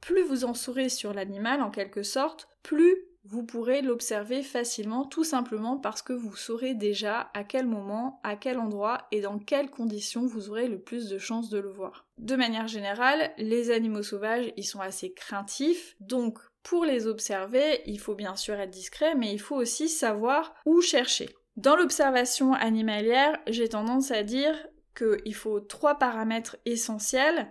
Plus 0.00 0.22
vous 0.22 0.44
en 0.44 0.54
saurez 0.54 0.88
sur 0.88 1.12
l'animal 1.12 1.60
en 1.60 1.72
quelque 1.72 2.04
sorte, 2.04 2.46
plus 2.62 2.98
vous 3.24 3.44
pourrez 3.44 3.82
l'observer 3.82 4.42
facilement 4.42 5.04
tout 5.04 5.24
simplement 5.24 5.78
parce 5.78 6.02
que 6.02 6.12
vous 6.12 6.34
saurez 6.34 6.74
déjà 6.74 7.30
à 7.34 7.44
quel 7.44 7.66
moment, 7.66 8.20
à 8.24 8.36
quel 8.36 8.58
endroit 8.58 9.06
et 9.12 9.20
dans 9.20 9.38
quelles 9.38 9.70
conditions 9.70 10.26
vous 10.26 10.50
aurez 10.50 10.68
le 10.68 10.80
plus 10.80 11.08
de 11.08 11.18
chances 11.18 11.48
de 11.48 11.58
le 11.58 11.70
voir. 11.70 12.06
De 12.18 12.34
manière 12.34 12.66
générale, 12.66 13.32
les 13.38 13.70
animaux 13.70 14.02
sauvages, 14.02 14.52
ils 14.56 14.66
sont 14.66 14.80
assez 14.80 15.12
craintifs, 15.12 15.96
donc 16.00 16.38
pour 16.62 16.84
les 16.84 17.06
observer, 17.06 17.82
il 17.86 17.98
faut 17.98 18.14
bien 18.14 18.36
sûr 18.36 18.54
être 18.54 18.70
discret, 18.70 19.14
mais 19.14 19.32
il 19.32 19.40
faut 19.40 19.56
aussi 19.56 19.88
savoir 19.88 20.54
où 20.66 20.80
chercher. 20.80 21.28
Dans 21.56 21.76
l'observation 21.76 22.54
animalière, 22.54 23.38
j'ai 23.46 23.68
tendance 23.68 24.10
à 24.10 24.22
dire 24.22 24.54
qu'il 24.96 25.34
faut 25.34 25.60
trois 25.60 25.96
paramètres 25.96 26.56
essentiels. 26.64 27.50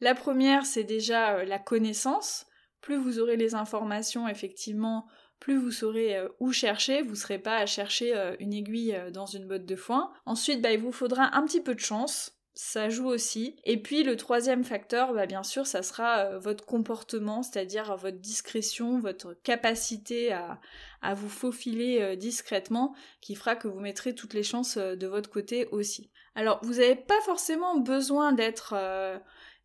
La 0.00 0.14
première, 0.14 0.66
c'est 0.66 0.84
déjà 0.84 1.36
euh, 1.36 1.44
la 1.44 1.58
connaissance 1.58 2.46
plus 2.82 2.96
vous 2.96 3.18
aurez 3.18 3.36
les 3.36 3.54
informations, 3.54 4.28
effectivement, 4.28 5.06
plus 5.42 5.56
vous 5.56 5.72
saurez 5.72 6.16
euh, 6.16 6.28
où 6.38 6.52
chercher, 6.52 7.02
vous 7.02 7.10
ne 7.10 7.16
serez 7.16 7.38
pas 7.38 7.56
à 7.56 7.66
chercher 7.66 8.14
euh, 8.14 8.36
une 8.38 8.52
aiguille 8.52 8.94
euh, 8.94 9.10
dans 9.10 9.26
une 9.26 9.48
botte 9.48 9.66
de 9.66 9.74
foin. 9.74 10.12
Ensuite, 10.24 10.62
bah, 10.62 10.70
il 10.70 10.78
vous 10.78 10.92
faudra 10.92 11.36
un 11.36 11.44
petit 11.44 11.60
peu 11.60 11.74
de 11.74 11.80
chance, 11.80 12.38
ça 12.54 12.88
joue 12.88 13.08
aussi. 13.08 13.56
Et 13.64 13.82
puis 13.82 14.04
le 14.04 14.16
troisième 14.16 14.62
facteur, 14.62 15.12
bah, 15.12 15.26
bien 15.26 15.42
sûr, 15.42 15.66
ça 15.66 15.82
sera 15.82 16.38
votre 16.38 16.64
comportement, 16.64 17.42
c'est-à-dire 17.42 17.96
votre 17.96 18.18
discrétion, 18.18 19.00
votre 19.00 19.34
capacité 19.42 20.32
à, 20.32 20.60
à 21.00 21.14
vous 21.14 21.28
faufiler 21.28 22.16
discrètement, 22.16 22.94
qui 23.20 23.34
fera 23.34 23.56
que 23.56 23.66
vous 23.66 23.80
mettrez 23.80 24.14
toutes 24.14 24.34
les 24.34 24.44
chances 24.44 24.76
de 24.76 25.06
votre 25.08 25.30
côté 25.30 25.66
aussi. 25.72 26.10
Alors, 26.36 26.60
vous 26.62 26.74
n'avez 26.74 26.94
pas 26.94 27.20
forcément 27.24 27.78
besoin 27.78 28.32
d'être 28.32 28.74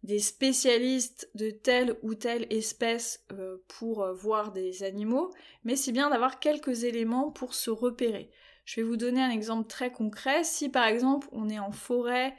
des 0.07 0.19
spécialistes 0.19 1.29
de 1.35 1.49
telle 1.49 1.97
ou 2.01 2.15
telle 2.15 2.47
espèce 2.49 3.25
euh, 3.33 3.57
pour 3.67 4.03
euh, 4.03 4.13
voir 4.13 4.53
des 4.53 4.83
animaux, 4.83 5.33
mais 5.65 5.75
c'est 5.75 5.91
bien 5.91 6.09
d'avoir 6.09 6.39
quelques 6.39 6.85
éléments 6.85 7.29
pour 7.29 7.53
se 7.53 7.69
repérer. 7.69 8.31
Je 8.63 8.77
vais 8.77 8.87
vous 8.87 8.95
donner 8.95 9.21
un 9.21 9.29
exemple 9.29 9.67
très 9.67 9.91
concret. 9.91 10.45
Si 10.45 10.69
par 10.69 10.87
exemple 10.87 11.27
on 11.33 11.49
est 11.49 11.59
en 11.59 11.73
forêt 11.73 12.33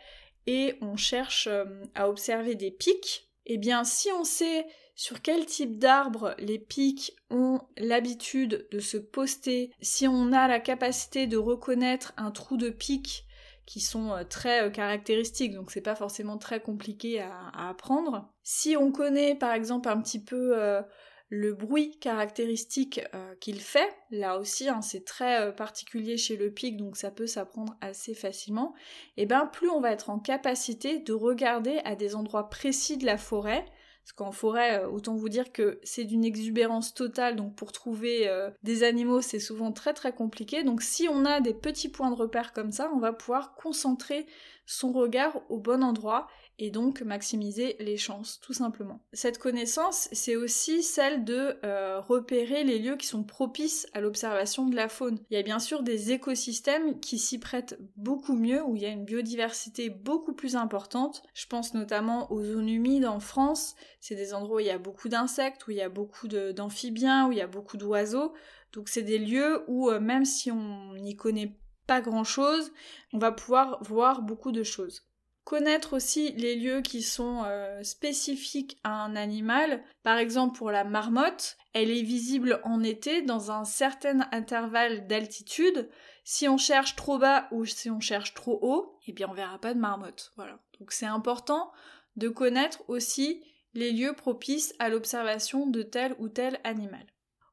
et 0.47 0.77
on 0.81 0.97
cherche 0.97 1.47
euh, 1.47 1.67
à 1.95 2.09
observer 2.09 2.55
des 2.55 2.71
pics, 2.71 3.29
eh 3.45 3.59
bien 3.59 3.85
si 3.85 4.11
on 4.13 4.25
sait 4.25 4.67
sur 4.95 5.21
quel 5.21 5.45
type 5.45 5.79
d'arbre 5.79 6.35
les 6.39 6.59
pics 6.59 7.13
ont 7.29 7.61
l'habitude 7.77 8.67
de 8.73 8.79
se 8.79 8.97
poster, 8.97 9.73
si 9.83 10.09
on 10.09 10.33
a 10.33 10.49
la 10.49 10.59
capacité 10.59 11.27
de 11.27 11.37
reconnaître 11.37 12.15
un 12.17 12.31
trou 12.31 12.57
de 12.57 12.71
pic 12.71 13.27
qui 13.69 13.81
sont 13.81 14.13
euh, 14.13 14.25
très 14.25 14.63
euh, 14.63 14.71
caractéristiques, 14.71 15.53
donc 15.53 15.71
c'est 15.71 15.83
pas 15.83 15.95
forcément 15.95 16.39
très 16.39 16.59
compliqué 16.59 17.21
à, 17.21 17.69
apprendre. 17.69 18.33
Si 18.43 18.79
on 18.79 18.91
connaît 18.91 19.35
par 19.35 19.53
exemple 19.53 19.91
un 19.91 20.01
petit 20.01 20.25
peu 20.25 20.59
euh, 20.59 20.81
le 21.29 21.53
bruit 21.53 21.99
caractéristique 21.99 23.03
qu'il 23.41 23.61
fait, 23.61 23.95
là 24.11 24.39
aussi 24.39 24.71
hein, 24.71 24.81
c'est 24.81 25.05
très 25.05 25.55
particulier 25.55 26.17
chez 26.17 26.39
le 26.39 26.51
pic, 26.51 26.79
donc 26.79 26.97
ça 26.97 27.11
peut 27.11 27.27
s'apprendre 27.27 27.77
assez 27.83 28.15
facilement, 28.15 28.73
et 29.19 29.27
bien 29.27 29.45
plus 29.45 29.69
on 29.69 29.83
va 29.83 29.93
être 29.93 30.09
en 30.09 30.19
capacité 30.19 31.01
de 31.01 31.13
regarder 31.13 31.81
à 31.85 31.95
des 31.95 32.15
endroits 32.15 32.49
précis 32.49 32.97
de 32.97 33.05
la 33.05 33.19
forêt, 33.19 33.67
parce 34.09 34.17
qu'en 34.17 34.33
forêt, 34.33 34.81
euh, 34.81 34.89
autant 34.89 35.17
vous 35.17 35.29
dire 35.29 35.53
que 35.53 35.81
c'est 35.83 36.05
d'une 36.05 36.25
exubérance 36.25 36.95
totale, 36.95 37.37
donc 37.37 37.55
pour 37.55 37.73
trouver 37.73 38.27
euh, 38.27 38.49
des 38.63 38.83
animaux, 38.83 39.21
c'est 39.21 39.39
souvent 39.39 39.71
très 39.71 39.93
très 39.93 40.13
compliqué. 40.13 40.65
Donc 40.65 40.81
si 40.81 41.09
on 41.11 41.27
a 41.27 41.41
des 41.41 41.53
petits 41.53 41.91
points 41.91 42.11
de 42.11 42.15
repère 42.15 42.55
comme 42.55 42.73
ça, 42.73 42.91
on 42.95 43.01
va 43.01 43.13
pouvoir 43.13 43.55
concentrer 43.55 44.27
son 44.65 44.93
regard 44.93 45.43
au 45.51 45.59
bon 45.59 45.85
endroit 45.85 46.27
et 46.59 46.71
donc 46.71 47.03
maximiser 47.03 47.77
les 47.79 47.97
chances, 47.97 48.41
tout 48.41 48.53
simplement. 48.53 49.01
Cette 49.13 49.39
connaissance, 49.39 50.09
c'est 50.13 50.37
aussi 50.37 50.83
celle 50.83 51.25
de 51.25 51.57
euh, 51.65 52.01
repérer 52.01 52.65
les 52.65 52.79
lieux 52.79 52.97
qui 52.97 53.07
sont 53.07 53.23
propices 53.23 53.87
à 53.93 54.01
l'observation 54.01 54.67
de 54.67 54.77
la 54.77 54.89
faune. 54.89 55.19
Il 55.31 55.37
y 55.37 55.41
a 55.41 55.43
bien 55.43 55.59
sûr 55.59 55.83
des 55.83 56.13
écosystèmes 56.13 56.99
qui 57.01 57.19
s'y 57.19 57.39
prêtent 57.39 57.79
beaucoup 57.97 58.35
mieux, 58.35 58.63
où 58.63 58.77
il 58.77 58.83
y 58.83 58.87
a 58.87 58.91
une 58.91 59.05
biodiversité 59.05 59.91
beaucoup 59.91 60.35
plus 60.35 60.57
importante. 60.57 61.23
Je 61.35 61.47
pense 61.47 61.75
notamment 61.75 62.31
aux 62.33 62.43
zones 62.43 62.69
humides 62.69 63.07
en 63.07 63.21
France, 63.21 63.77
c'est 64.01 64.17
des 64.17 64.35
endroits 64.35 64.57
où 64.57 64.61
il 64.61 64.67
y 64.67 64.71
a 64.71 64.79
beaucoup 64.79 65.09
d'insectes, 65.09 65.67
où 65.67 65.71
il 65.71 65.77
y 65.77 65.83
a 65.83 65.89
beaucoup 65.89 66.29
d'amphibiens, 66.29 67.29
où 67.29 67.33
il 67.33 67.39
y 67.39 67.43
a 67.43 67.47
beaucoup 67.47 67.77
d'oiseaux. 67.77 68.33
Donc 68.73 68.89
c'est 68.89 69.03
des 69.03 69.19
lieux 69.19 69.65
où 69.69 69.91
euh, 69.91 70.01
même 70.01 70.25
si 70.25 70.51
on 70.51 70.95
n'y 70.95 71.17
connaît 71.17 71.57
pas 71.87 72.01
grand 72.01 72.25
chose, 72.25 72.71
on 73.13 73.19
va 73.19 73.33
pouvoir 73.33 73.83
voir 73.83 74.23
beaucoup 74.23 74.53
de 74.53 74.63
choses. 74.63 75.08
Connaître 75.49 75.95
aussi 75.95 76.33
les 76.33 76.57
lieux 76.57 76.83
qui 76.83 77.01
sont 77.01 77.43
euh, 77.47 77.83
spécifiques 77.83 78.77
à 78.85 78.91
un 78.91 79.17
animal. 79.17 79.83
Par 80.03 80.19
exemple, 80.19 80.59
pour 80.59 80.71
la 80.71 80.85
marmotte, 80.85 81.57
elle 81.73 81.91
est 81.91 82.03
visible 82.03 82.61
en 82.65 82.83
été 82.83 83.23
dans 83.23 83.51
un 83.51 83.65
certain 83.65 84.29
intervalle 84.31 85.07
d'altitude. 85.07 85.89
Si 86.23 86.51
on 86.51 86.59
cherche 86.59 86.97
trop 86.97 87.17
bas 87.17 87.49
ou 87.51 87.65
si 87.65 87.89
on 87.89 87.99
cherche 87.99 88.35
trop 88.35 88.59
haut, 88.61 88.99
eh 89.07 89.13
bien 89.13 89.27
on 89.31 89.33
verra 89.33 89.59
pas 89.59 89.73
de 89.73 89.81
marmotte. 89.81 90.33
Voilà. 90.37 90.59
Donc 90.81 90.93
c'est 90.93 91.07
important 91.07 91.73
de 92.17 92.29
connaître 92.29 92.83
aussi 92.87 93.43
les 93.73 93.93
lieux 93.93 94.13
propices 94.13 94.75
à 94.79 94.91
l'observation 94.91 95.67
de 95.67 95.81
tel 95.81 96.15
ou 96.19 96.29
tel 96.29 96.61
animal. 96.63 97.07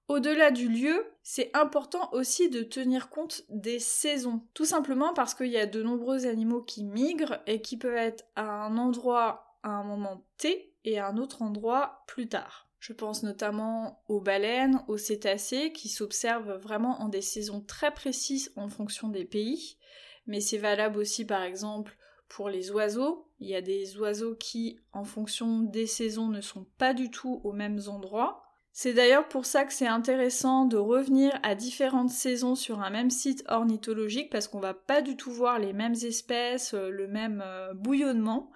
Au-delà 0.07 0.51
du 0.51 0.69
lieu, 0.69 1.05
c'est 1.24 1.50
important 1.55 2.09
aussi 2.13 2.50
de 2.50 2.62
tenir 2.62 3.09
compte 3.09 3.43
des 3.50 3.79
saisons. 3.79 4.43
Tout 4.53 4.65
simplement 4.65 5.13
parce 5.13 5.33
qu'il 5.33 5.47
y 5.47 5.57
a 5.57 5.65
de 5.65 5.81
nombreux 5.81 6.27
animaux 6.27 6.62
qui 6.62 6.83
migrent 6.83 7.39
et 7.47 7.62
qui 7.62 7.77
peuvent 7.77 7.95
être 7.95 8.24
à 8.35 8.65
un 8.65 8.77
endroit 8.77 9.57
à 9.63 9.69
un 9.69 9.83
moment 9.83 10.24
T 10.38 10.75
et 10.83 11.00
à 11.00 11.07
un 11.07 11.17
autre 11.17 11.41
endroit 11.41 12.03
plus 12.07 12.29
tard. 12.29 12.69
Je 12.79 12.93
pense 12.93 13.24
notamment 13.24 14.03
aux 14.07 14.21
baleines, 14.21 14.83
aux 14.88 14.97
cétacés 14.97 15.71
qui 15.71 15.89
s'observent 15.89 16.57
vraiment 16.57 17.01
en 17.01 17.09
des 17.09 17.24
saisons 17.24 17.62
très 17.62 17.91
précises 17.91 18.53
en 18.55 18.69
fonction 18.69 19.09
des 19.09 19.25
pays, 19.25 19.77
mais 20.27 20.39
c'est 20.39 20.59
valable 20.59 21.00
aussi 21.00 21.25
par 21.25 21.41
exemple 21.41 21.97
pour 22.29 22.50
les 22.50 22.69
oiseaux. 22.69 23.27
Il 23.39 23.50
y 23.50 23.55
a 23.55 23.62
des 23.62 23.97
oiseaux 23.97 24.35
qui, 24.35 24.79
en 24.93 25.03
fonction 25.03 25.62
des 25.62 25.88
saisons, 25.88 26.27
ne 26.27 26.41
sont 26.41 26.67
pas 26.77 26.93
du 26.93 27.09
tout 27.09 27.41
aux 27.43 27.53
mêmes 27.53 27.81
endroits. 27.88 28.44
C'est 28.77 28.91
d'ailleurs 28.91 29.29
pour 29.29 29.46
ça 29.46 29.63
que 29.63 29.72
c'est 29.72 29.88
intéressant 29.88 30.65
de 30.65 30.75
revenir 30.75 31.32
à 31.44 31.55
différentes 31.55 32.10
saisons 32.10 32.55
sur 32.55 32.82
un 32.82 32.89
même 32.89 33.10
site 33.10 33.46
ornithologique 33.48 34.29
parce 34.29 34.50
qu'on 34.50 34.60
va 34.60 34.74
pas 34.74 35.01
du 35.01 35.15
tout 35.15 35.32
voir 35.32 35.60
les 35.60 35.72
mêmes 35.72 35.94
espèces, 35.94 36.74
euh, 36.74 36.89
le 36.89 37.08
même 37.08 37.41
euh, 37.41 37.74
bouillonnement. 37.74 38.51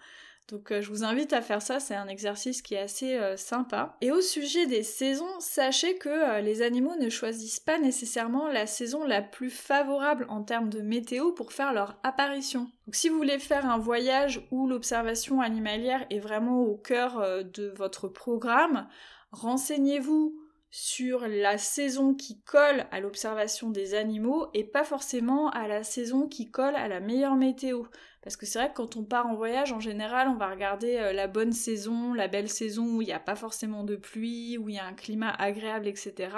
Donc 0.50 0.74
euh, 0.74 0.82
je 0.82 0.90
vous 0.90 1.06
invite 1.06 1.32
à 1.32 1.42
faire 1.42 1.62
ça, 1.62 1.80
c'est 1.80 1.96
un 1.96 2.10
exercice 2.10 2.62
qui 2.62 2.74
est 2.76 2.82
assez 2.82 3.18
sympa. 3.38 3.96
Et 4.02 4.12
au 4.12 4.20
sujet 4.20 4.66
des 4.66 4.84
saisons, 4.84 5.40
sachez 5.40 5.98
que 5.98 6.42
les 6.42 6.64
animaux 6.64 6.98
ne 7.00 7.10
choisissent 7.10 7.62
pas 7.62 7.80
nécessairement 7.80 8.50
la 8.50 8.68
saison 8.68 9.06
la 9.06 9.22
plus 9.22 9.50
favorable 9.50 10.26
en 10.28 10.44
termes 10.44 10.70
de 10.70 10.82
météo 10.82 11.32
pour 11.32 11.54
faire 11.54 11.72
leur 11.72 11.98
apparition. 12.04 12.68
Donc 12.88 12.96
si 12.96 13.08
vous 13.08 13.16
voulez 13.16 13.40
faire 13.40 13.66
un 13.66 13.78
voyage 13.78 14.46
où 14.52 14.68
l'observation 14.68 15.40
animalière 15.40 16.06
est 16.10 16.20
vraiment 16.20 16.60
au 16.64 16.76
cœur 16.76 17.24
de 17.46 17.70
votre 17.78 18.10
programme, 18.10 18.86
Renseignez-vous 19.32 20.36
sur 20.72 21.28
la 21.28 21.58
saison 21.58 22.14
qui 22.14 22.42
colle 22.42 22.86
à 22.92 23.00
l'observation 23.00 23.72
des 23.72 23.96
animaux 23.96 24.48
et 24.54 24.64
pas 24.64 24.84
forcément 24.84 25.50
à 25.50 25.68
la 25.68 25.84
saison 25.84 26.28
qui 26.28 26.52
colle 26.52 26.76
à 26.76 26.88
la 26.88 27.00
meilleure 27.00 27.36
météo. 27.36 27.86
Parce 28.22 28.36
que 28.38 28.46
c'est 28.46 28.60
vrai 28.60 28.70
que 28.70 28.76
quand 28.76 28.98
on 28.98 29.04
part 29.04 29.28
en 29.28 29.36
voyage, 29.36 29.72
en 29.72 29.80
général, 29.80 30.28
on 30.28 30.36
va 30.36 30.50
regarder 30.50 30.98
euh, 30.98 31.14
la 31.14 31.28
bonne 31.28 31.54
saison, 31.54 32.14
la 32.14 32.28
belle 32.28 32.50
saison 32.50 32.86
où 32.86 33.02
il 33.02 33.06
n'y 33.06 33.14
a 33.14 33.20
pas 33.20 33.36
forcément 33.36 33.84
de 33.84 33.96
pluie, 33.96 34.58
où 34.58 34.70
il 34.70 34.76
y 34.76 34.80
a 34.80 34.86
un 34.86 34.94
climat 34.94 35.32
agréable, 35.32 35.88
etc. 35.88 36.30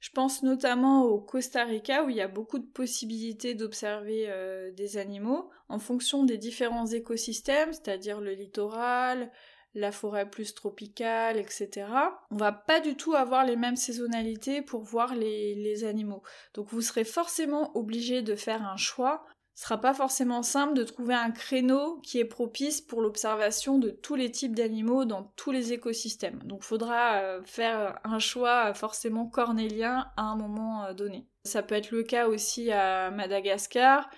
Je 0.00 0.10
pense 0.10 0.42
notamment 0.42 1.04
au 1.04 1.20
Costa 1.20 1.64
Rica 1.64 2.04
où 2.04 2.10
il 2.10 2.16
y 2.16 2.20
a 2.20 2.28
beaucoup 2.28 2.58
de 2.58 2.66
possibilités 2.66 3.54
d'observer 3.54 4.26
euh, 4.28 4.70
des 4.72 4.96
animaux 4.96 5.50
en 5.68 5.78
fonction 5.78 6.24
des 6.24 6.36
différents 6.36 6.86
écosystèmes, 6.86 7.72
c'est-à-dire 7.72 8.20
le 8.20 8.32
littoral, 8.32 9.30
la 9.74 9.92
forêt 9.92 10.28
plus 10.28 10.54
tropicale, 10.54 11.38
etc. 11.38 11.86
On 12.30 12.36
va 12.36 12.52
pas 12.52 12.80
du 12.80 12.96
tout 12.96 13.14
avoir 13.14 13.44
les 13.44 13.56
mêmes 13.56 13.76
saisonnalités 13.76 14.62
pour 14.62 14.82
voir 14.82 15.14
les, 15.14 15.84
animaux. 15.84 16.22
Donc 16.54 16.68
vous 16.70 16.80
serez 16.80 17.04
forcément 17.04 17.76
obligé 17.76 18.22
de 18.22 18.34
faire 18.34 18.66
un 18.66 18.76
choix. 18.76 19.24
Ce 19.54 19.64
sera 19.64 19.80
pas 19.80 19.94
forcément 19.94 20.42
simple 20.42 20.74
de 20.74 20.82
trouver 20.82 21.14
un 21.14 21.30
créneau 21.30 22.00
qui 22.00 22.18
est 22.18 22.24
propice 22.24 22.80
pour 22.80 23.00
l'observation 23.00 23.78
de 23.78 23.90
tous 23.90 24.14
les 24.14 24.30
types 24.30 24.54
d'animaux 24.54 25.04
dans 25.04 25.24
tous 25.36 25.52
les 25.52 25.72
écosystèmes. 25.72 26.40
Donc 26.44 26.62
faudra 26.62 27.16
euh, 27.16 27.42
faire 27.44 27.98
un 28.04 28.18
choix 28.18 28.72
forcément 28.74 29.26
cornélien 29.26 30.10
à 30.16 30.22
un 30.22 30.36
moment 30.36 30.84
euh, 30.84 30.94
donné. 30.94 31.26
Ça 31.44 31.62
peut 31.62 31.74
être 31.74 31.90
le 31.90 32.02
cas 32.02 32.28
aussi 32.28 32.72
à 32.72 33.10
Madagascar 33.10 34.08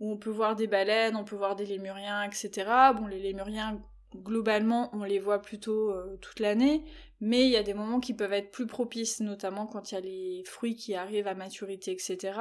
où 0.00 0.12
on 0.12 0.16
peut 0.16 0.30
voir 0.30 0.56
des 0.56 0.66
baleines, 0.66 1.14
on 1.14 1.24
peut 1.24 1.36
voir 1.36 1.56
des 1.56 1.66
lémuriens, 1.66 2.22
etc. 2.22 2.66
Bon, 2.96 3.06
les 3.06 3.20
lémuriens, 3.20 3.78
globalement, 4.16 4.90
on 4.92 5.04
les 5.04 5.18
voit 5.18 5.40
plutôt 5.40 5.90
euh, 5.90 6.16
toute 6.20 6.40
l'année, 6.40 6.84
mais 7.20 7.44
il 7.44 7.50
y 7.50 7.56
a 7.56 7.62
des 7.62 7.74
moments 7.74 8.00
qui 8.00 8.14
peuvent 8.14 8.32
être 8.32 8.50
plus 8.50 8.66
propices, 8.66 9.20
notamment 9.20 9.66
quand 9.66 9.92
il 9.92 9.94
y 9.94 9.98
a 9.98 10.00
les 10.00 10.42
fruits 10.46 10.74
qui 10.74 10.94
arrivent 10.94 11.28
à 11.28 11.34
maturité, 11.34 11.92
etc. 11.92 12.38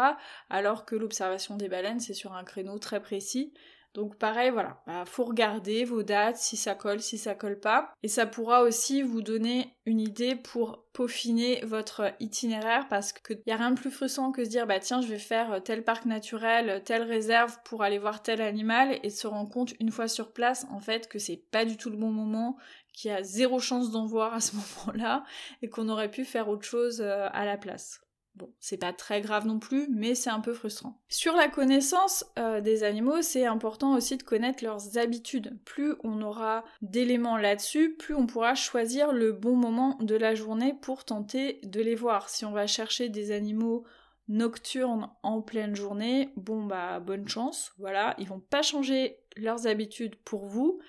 Alors 0.50 0.86
que 0.86 0.96
l'observation 0.96 1.58
des 1.58 1.70
baleines, 1.70 2.00
c'est 2.00 2.14
sur 2.14 2.34
un 2.34 2.44
créneau 2.44 2.80
très 2.80 3.02
précis. 3.02 3.54
Donc 4.00 4.16
pareil, 4.16 4.50
voilà, 4.50 4.82
bah, 4.88 5.04
faut 5.06 5.26
regarder 5.26 5.84
vos 5.84 6.04
dates, 6.04 6.38
si 6.38 6.56
ça 6.56 6.74
colle, 6.74 7.02
si 7.02 7.18
ça 7.18 7.36
colle 7.36 7.60
pas. 7.60 7.92
Et 8.02 8.08
ça 8.08 8.26
pourra 8.26 8.62
aussi 8.62 9.02
vous 9.02 9.22
donner 9.22 9.76
une 9.86 10.00
idée 10.00 10.38
pour 10.38 10.86
peaufiner 10.94 11.60
votre 11.66 12.14
itinéraire 12.22 12.88
parce 12.88 13.12
qu'il 13.12 13.42
n'y 13.46 13.52
a 13.52 13.58
rien 13.58 13.72
de 13.72 13.80
plus 13.80 13.92
frustrant 13.92 14.32
que 14.32 14.46
se 14.46 14.50
dire 14.50 14.68
bah 14.68 14.80
tiens 14.80 15.02
je 15.02 15.08
vais 15.08 15.20
faire 15.20 15.62
tel 15.64 15.84
parc 15.84 16.06
naturel, 16.06 16.82
telle 16.86 17.04
réserve 17.04 17.58
pour 17.66 17.84
aller 17.84 18.00
voir 18.00 18.24
tel 18.24 18.42
animal 18.42 18.98
et 19.04 19.10
se 19.10 19.28
rendre 19.28 19.50
compte 19.50 19.74
une 19.82 19.92
fois 19.92 20.08
sur 20.08 20.32
place 20.32 20.66
en 20.72 20.80
fait 20.80 21.10
que 21.10 21.20
c'est 21.20 21.44
pas 21.52 21.66
du 21.66 21.76
tout 21.76 21.90
le 21.90 21.98
bon 21.98 22.12
moment, 22.12 22.56
qu'il 22.94 23.12
y 23.12 23.14
a 23.14 23.22
zéro 23.22 23.60
chance 23.60 23.92
d'en 23.92 24.06
voir 24.06 24.34
à 24.34 24.40
ce 24.40 24.56
moment-là 24.86 25.26
et 25.62 25.70
qu'on 25.70 25.90
aurait 25.90 26.12
pu 26.12 26.24
faire 26.24 26.48
autre 26.48 26.66
chose 26.66 27.02
euh, 27.02 27.28
à 27.34 27.44
la 27.44 27.58
place. 27.58 28.00
Bon, 28.40 28.54
c'est 28.62 28.78
pas 28.78 28.94
très 28.94 29.20
grave 29.20 29.46
non 29.46 29.60
plus, 29.60 29.90
mais 29.90 30.16
c'est 30.16 30.30
un 30.30 30.40
peu 30.40 30.54
frustrant. 30.54 30.98
Sur 31.10 31.36
la 31.36 31.50
connaissance 31.50 32.24
euh, 32.40 32.62
des 32.62 32.84
animaux, 32.84 33.22
c'est 33.22 33.46
important 33.46 33.96
aussi 33.96 34.16
de 34.16 34.24
connaître 34.24 34.64
leurs 34.64 34.98
habitudes. 34.98 35.60
Plus 35.66 35.96
on 36.06 36.22
aura 36.22 36.64
d'éléments 36.82 37.36
là-dessus, 37.36 37.96
plus 37.96 38.16
on 38.16 38.28
pourra 38.28 38.56
choisir 38.56 39.12
le 39.12 39.34
bon 39.34 39.58
moment 39.58 39.98
de 40.00 40.16
la 40.16 40.36
journée 40.36 40.74
pour 40.82 41.04
tenter 41.04 41.60
de 41.64 41.82
les 41.82 41.96
voir. 41.96 42.30
Si 42.30 42.46
on 42.46 42.54
va 42.54 42.66
chercher 42.66 43.10
des 43.10 43.32
animaux 43.32 43.84
nocturnes 44.30 45.10
en 45.22 45.42
pleine 45.42 45.76
journée, 45.76 46.30
bon 46.38 46.64
bah 46.64 47.02
bonne 47.02 47.28
chance, 47.28 47.74
voilà, 47.78 48.16
ils 48.20 48.28
vont 48.28 48.40
pas 48.40 48.62
changer 48.62 49.18
leurs 49.36 49.68
habitudes 49.68 50.16
pour 50.16 50.46
vous, 50.46 50.80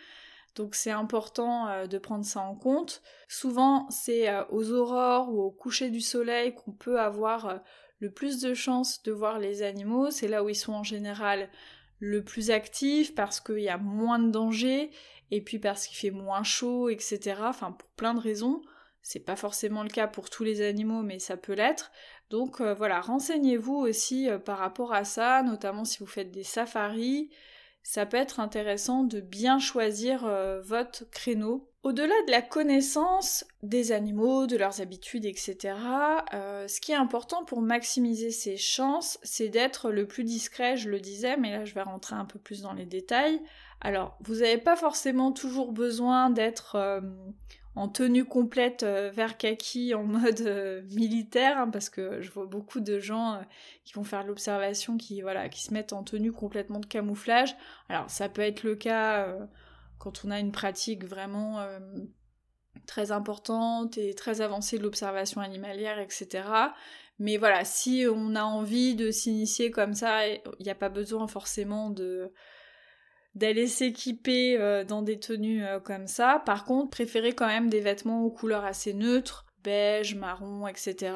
donc 0.56 0.74
c'est 0.74 0.90
important 0.90 1.68
euh, 1.68 1.86
de 1.86 1.98
prendre 1.98 2.24
ça 2.24 2.40
en 2.40 2.54
compte. 2.54 3.02
Souvent 3.28 3.88
c'est 3.90 4.28
euh, 4.28 4.44
aux 4.50 4.72
aurores 4.72 5.32
ou 5.32 5.40
au 5.40 5.50
coucher 5.50 5.90
du 5.90 6.00
soleil 6.00 6.54
qu'on 6.54 6.72
peut 6.72 7.00
avoir 7.00 7.46
euh, 7.46 7.56
le 8.00 8.10
plus 8.10 8.40
de 8.40 8.54
chances 8.54 9.02
de 9.02 9.12
voir 9.12 9.38
les 9.38 9.62
animaux. 9.62 10.10
C'est 10.10 10.28
là 10.28 10.42
où 10.42 10.48
ils 10.48 10.56
sont 10.56 10.72
en 10.72 10.82
général 10.82 11.48
le 11.98 12.24
plus 12.24 12.50
actifs 12.50 13.14
parce 13.14 13.40
qu'il 13.40 13.60
y 13.60 13.68
a 13.68 13.78
moins 13.78 14.18
de 14.18 14.30
danger 14.30 14.90
et 15.30 15.42
puis 15.42 15.58
parce 15.58 15.86
qu'il 15.86 15.96
fait 15.96 16.10
moins 16.10 16.42
chaud, 16.42 16.88
etc. 16.88 17.36
Enfin 17.44 17.72
pour 17.72 17.88
plein 17.90 18.14
de 18.14 18.20
raisons. 18.20 18.62
C'est 19.02 19.20
pas 19.20 19.36
forcément 19.36 19.82
le 19.82 19.88
cas 19.88 20.06
pour 20.06 20.28
tous 20.28 20.44
les 20.44 20.60
animaux, 20.60 21.02
mais 21.02 21.18
ça 21.18 21.38
peut 21.38 21.54
l'être. 21.54 21.90
Donc 22.28 22.60
voilà, 22.60 23.00
renseignez-vous 23.00 23.74
aussi 23.74 24.28
par 24.44 24.58
rapport 24.58 24.92
à 24.92 25.04
ça, 25.04 25.42
notamment 25.42 25.86
si 25.86 25.98
vous 26.00 26.06
faites 26.06 26.30
des 26.30 26.42
safaris 26.42 27.30
ça 27.82 28.06
peut 28.06 28.16
être 28.16 28.40
intéressant 28.40 29.04
de 29.04 29.20
bien 29.20 29.58
choisir 29.58 30.24
euh, 30.24 30.60
votre 30.60 31.08
créneau. 31.10 31.68
Au-delà 31.82 32.14
de 32.26 32.30
la 32.30 32.42
connaissance 32.42 33.44
des 33.62 33.92
animaux, 33.92 34.46
de 34.46 34.58
leurs 34.58 34.82
habitudes, 34.82 35.24
etc., 35.24 35.74
euh, 36.34 36.68
ce 36.68 36.78
qui 36.80 36.92
est 36.92 36.96
important 36.96 37.44
pour 37.44 37.62
maximiser 37.62 38.30
ses 38.30 38.58
chances, 38.58 39.18
c'est 39.22 39.48
d'être 39.48 39.90
le 39.90 40.06
plus 40.06 40.24
discret, 40.24 40.76
je 40.76 40.90
le 40.90 41.00
disais, 41.00 41.38
mais 41.38 41.52
là 41.52 41.64
je 41.64 41.74
vais 41.74 41.82
rentrer 41.82 42.16
un 42.16 42.26
peu 42.26 42.38
plus 42.38 42.60
dans 42.60 42.74
les 42.74 42.84
détails. 42.84 43.40
Alors, 43.80 44.18
vous 44.20 44.36
n'avez 44.36 44.58
pas 44.58 44.76
forcément 44.76 45.32
toujours 45.32 45.72
besoin 45.72 46.28
d'être 46.28 46.74
euh, 46.74 47.00
en 47.76 47.88
tenue 47.88 48.24
complète 48.24 48.82
euh, 48.82 49.10
vert 49.10 49.36
kaki 49.36 49.94
en 49.94 50.02
mode 50.02 50.40
euh, 50.40 50.82
militaire 50.90 51.58
hein, 51.58 51.68
parce 51.70 51.88
que 51.88 52.20
je 52.20 52.30
vois 52.30 52.46
beaucoup 52.46 52.80
de 52.80 52.98
gens 52.98 53.34
euh, 53.34 53.42
qui 53.84 53.94
vont 53.94 54.04
faire 54.04 54.24
l'observation 54.24 54.96
qui 54.96 55.22
voilà 55.22 55.48
qui 55.48 55.62
se 55.62 55.72
mettent 55.72 55.92
en 55.92 56.02
tenue 56.02 56.32
complètement 56.32 56.80
de 56.80 56.86
camouflage. 56.86 57.56
Alors 57.88 58.10
ça 58.10 58.28
peut 58.28 58.42
être 58.42 58.64
le 58.64 58.74
cas 58.74 59.28
quand 59.98 60.24
on 60.24 60.30
a 60.30 60.38
une 60.38 60.52
pratique 60.52 61.04
vraiment 61.04 61.64
très 62.86 63.12
importante 63.12 63.98
et 63.98 64.14
très 64.14 64.40
avancée 64.40 64.78
de 64.78 64.82
l'observation 64.82 65.40
animalière, 65.40 65.98
etc. 65.98 66.48
Mais 67.18 67.36
voilà, 67.36 67.64
si 67.64 68.06
on 68.10 68.34
a 68.34 68.42
envie 68.42 68.94
de 68.94 69.10
s'initier 69.10 69.70
comme 69.70 69.94
ça, 69.94 70.26
il 70.26 70.40
n'y 70.60 70.70
a 70.70 70.74
pas 70.74 70.88
besoin 70.88 71.26
forcément 71.26 71.90
de 71.90 72.32
d'aller 73.34 73.66
s'équiper 73.66 74.58
euh, 74.58 74.84
dans 74.84 75.02
des 75.02 75.18
tenues 75.18 75.64
euh, 75.64 75.80
comme 75.80 76.06
ça. 76.06 76.42
Par 76.44 76.64
contre, 76.64 76.90
préférez 76.90 77.32
quand 77.32 77.46
même 77.46 77.70
des 77.70 77.80
vêtements 77.80 78.24
aux 78.24 78.30
couleurs 78.30 78.64
assez 78.64 78.92
neutres, 78.92 79.46
beige, 79.62 80.14
marron, 80.16 80.66
etc. 80.66 81.14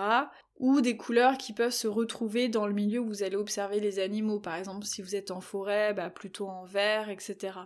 Ou 0.61 0.81
des 0.81 0.97
couleurs 0.97 1.39
qui 1.39 1.53
peuvent 1.53 1.73
se 1.73 1.89
retrouver 1.89 2.49
dans 2.49 2.67
le 2.67 2.73
milieu 2.73 3.01
où 3.01 3.09
vous 3.09 3.23
allez 3.25 3.37
observer 3.37 3.81
les 3.81 3.99
animaux. 3.99 4.39
Par 4.39 4.55
exemple, 4.55 4.87
si 4.87 5.03
vous 5.03 5.17
êtes 5.17 5.33
en 5.33 5.41
forêt, 5.41 5.93
bah, 5.93 6.11
plutôt 6.11 6.47
en 6.47 6.65
vert, 6.65 7.11
etc. 7.11 7.59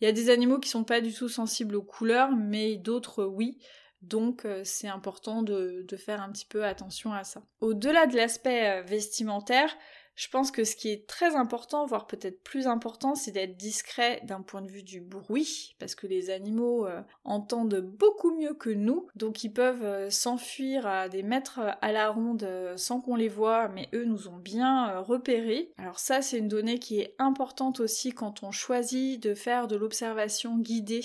Il 0.00 0.04
y 0.04 0.08
a 0.08 0.12
des 0.12 0.30
animaux 0.30 0.58
qui 0.58 0.68
sont 0.68 0.84
pas 0.84 1.00
du 1.00 1.12
tout 1.12 1.28
sensibles 1.28 1.74
aux 1.74 1.82
couleurs, 1.82 2.30
mais 2.30 2.76
d'autres 2.76 3.24
oui. 3.24 3.58
Donc 4.02 4.46
euh, 4.46 4.62
c'est 4.64 4.88
important 4.88 5.42
de, 5.42 5.84
de, 5.86 5.96
faire 5.96 6.22
un 6.22 6.30
petit 6.30 6.46
peu 6.46 6.64
attention 6.64 7.12
à 7.12 7.24
ça. 7.24 7.42
Au-delà 7.60 8.06
de 8.06 8.16
l'aspect 8.16 8.82
vestimentaire, 8.82 9.76
je 10.14 10.28
pense 10.28 10.50
que 10.50 10.64
ce 10.64 10.76
qui 10.76 10.90
est 10.90 11.06
très 11.06 11.34
important, 11.34 11.86
voire 11.86 12.06
peut-être 12.06 12.42
plus 12.42 12.66
important, 12.66 13.14
c'est 13.14 13.30
d'être 13.30 13.56
discret 13.56 14.20
d'un 14.24 14.42
point 14.42 14.62
de 14.62 14.70
vue 14.70 14.82
du 14.82 15.00
bruit, 15.00 15.76
parce 15.78 15.94
que 15.94 16.06
les 16.06 16.30
animaux 16.30 16.86
euh, 16.86 17.00
entendent 17.24 17.80
beaucoup 17.80 18.36
mieux 18.36 18.54
que 18.54 18.70
nous, 18.70 19.06
donc 19.14 19.44
ils 19.44 19.52
peuvent 19.52 19.84
euh, 19.84 20.10
s'enfuir 20.10 20.86
à 20.86 21.08
des 21.08 21.22
mètres 21.22 21.60
à 21.80 21.92
la 21.92 22.10
ronde 22.10 22.42
euh, 22.42 22.76
sans 22.76 23.00
qu'on 23.00 23.16
les 23.16 23.28
voit, 23.28 23.68
mais 23.68 23.88
eux 23.94 24.04
nous 24.04 24.28
ont 24.28 24.36
bien 24.36 24.98
repérés. 24.98 25.72
Alors 25.78 25.98
ça, 25.98 26.22
c'est 26.22 26.38
une 26.38 26.48
donnée 26.48 26.78
qui 26.78 27.00
est 27.00 27.14
importante 27.18 27.80
aussi 27.80 28.12
quand 28.12 28.42
on 28.42 28.50
choisit 28.50 29.22
de 29.22 29.34
faire 29.34 29.68
de 29.68 29.76
l'observation 29.76 30.58
guidée 30.58 31.04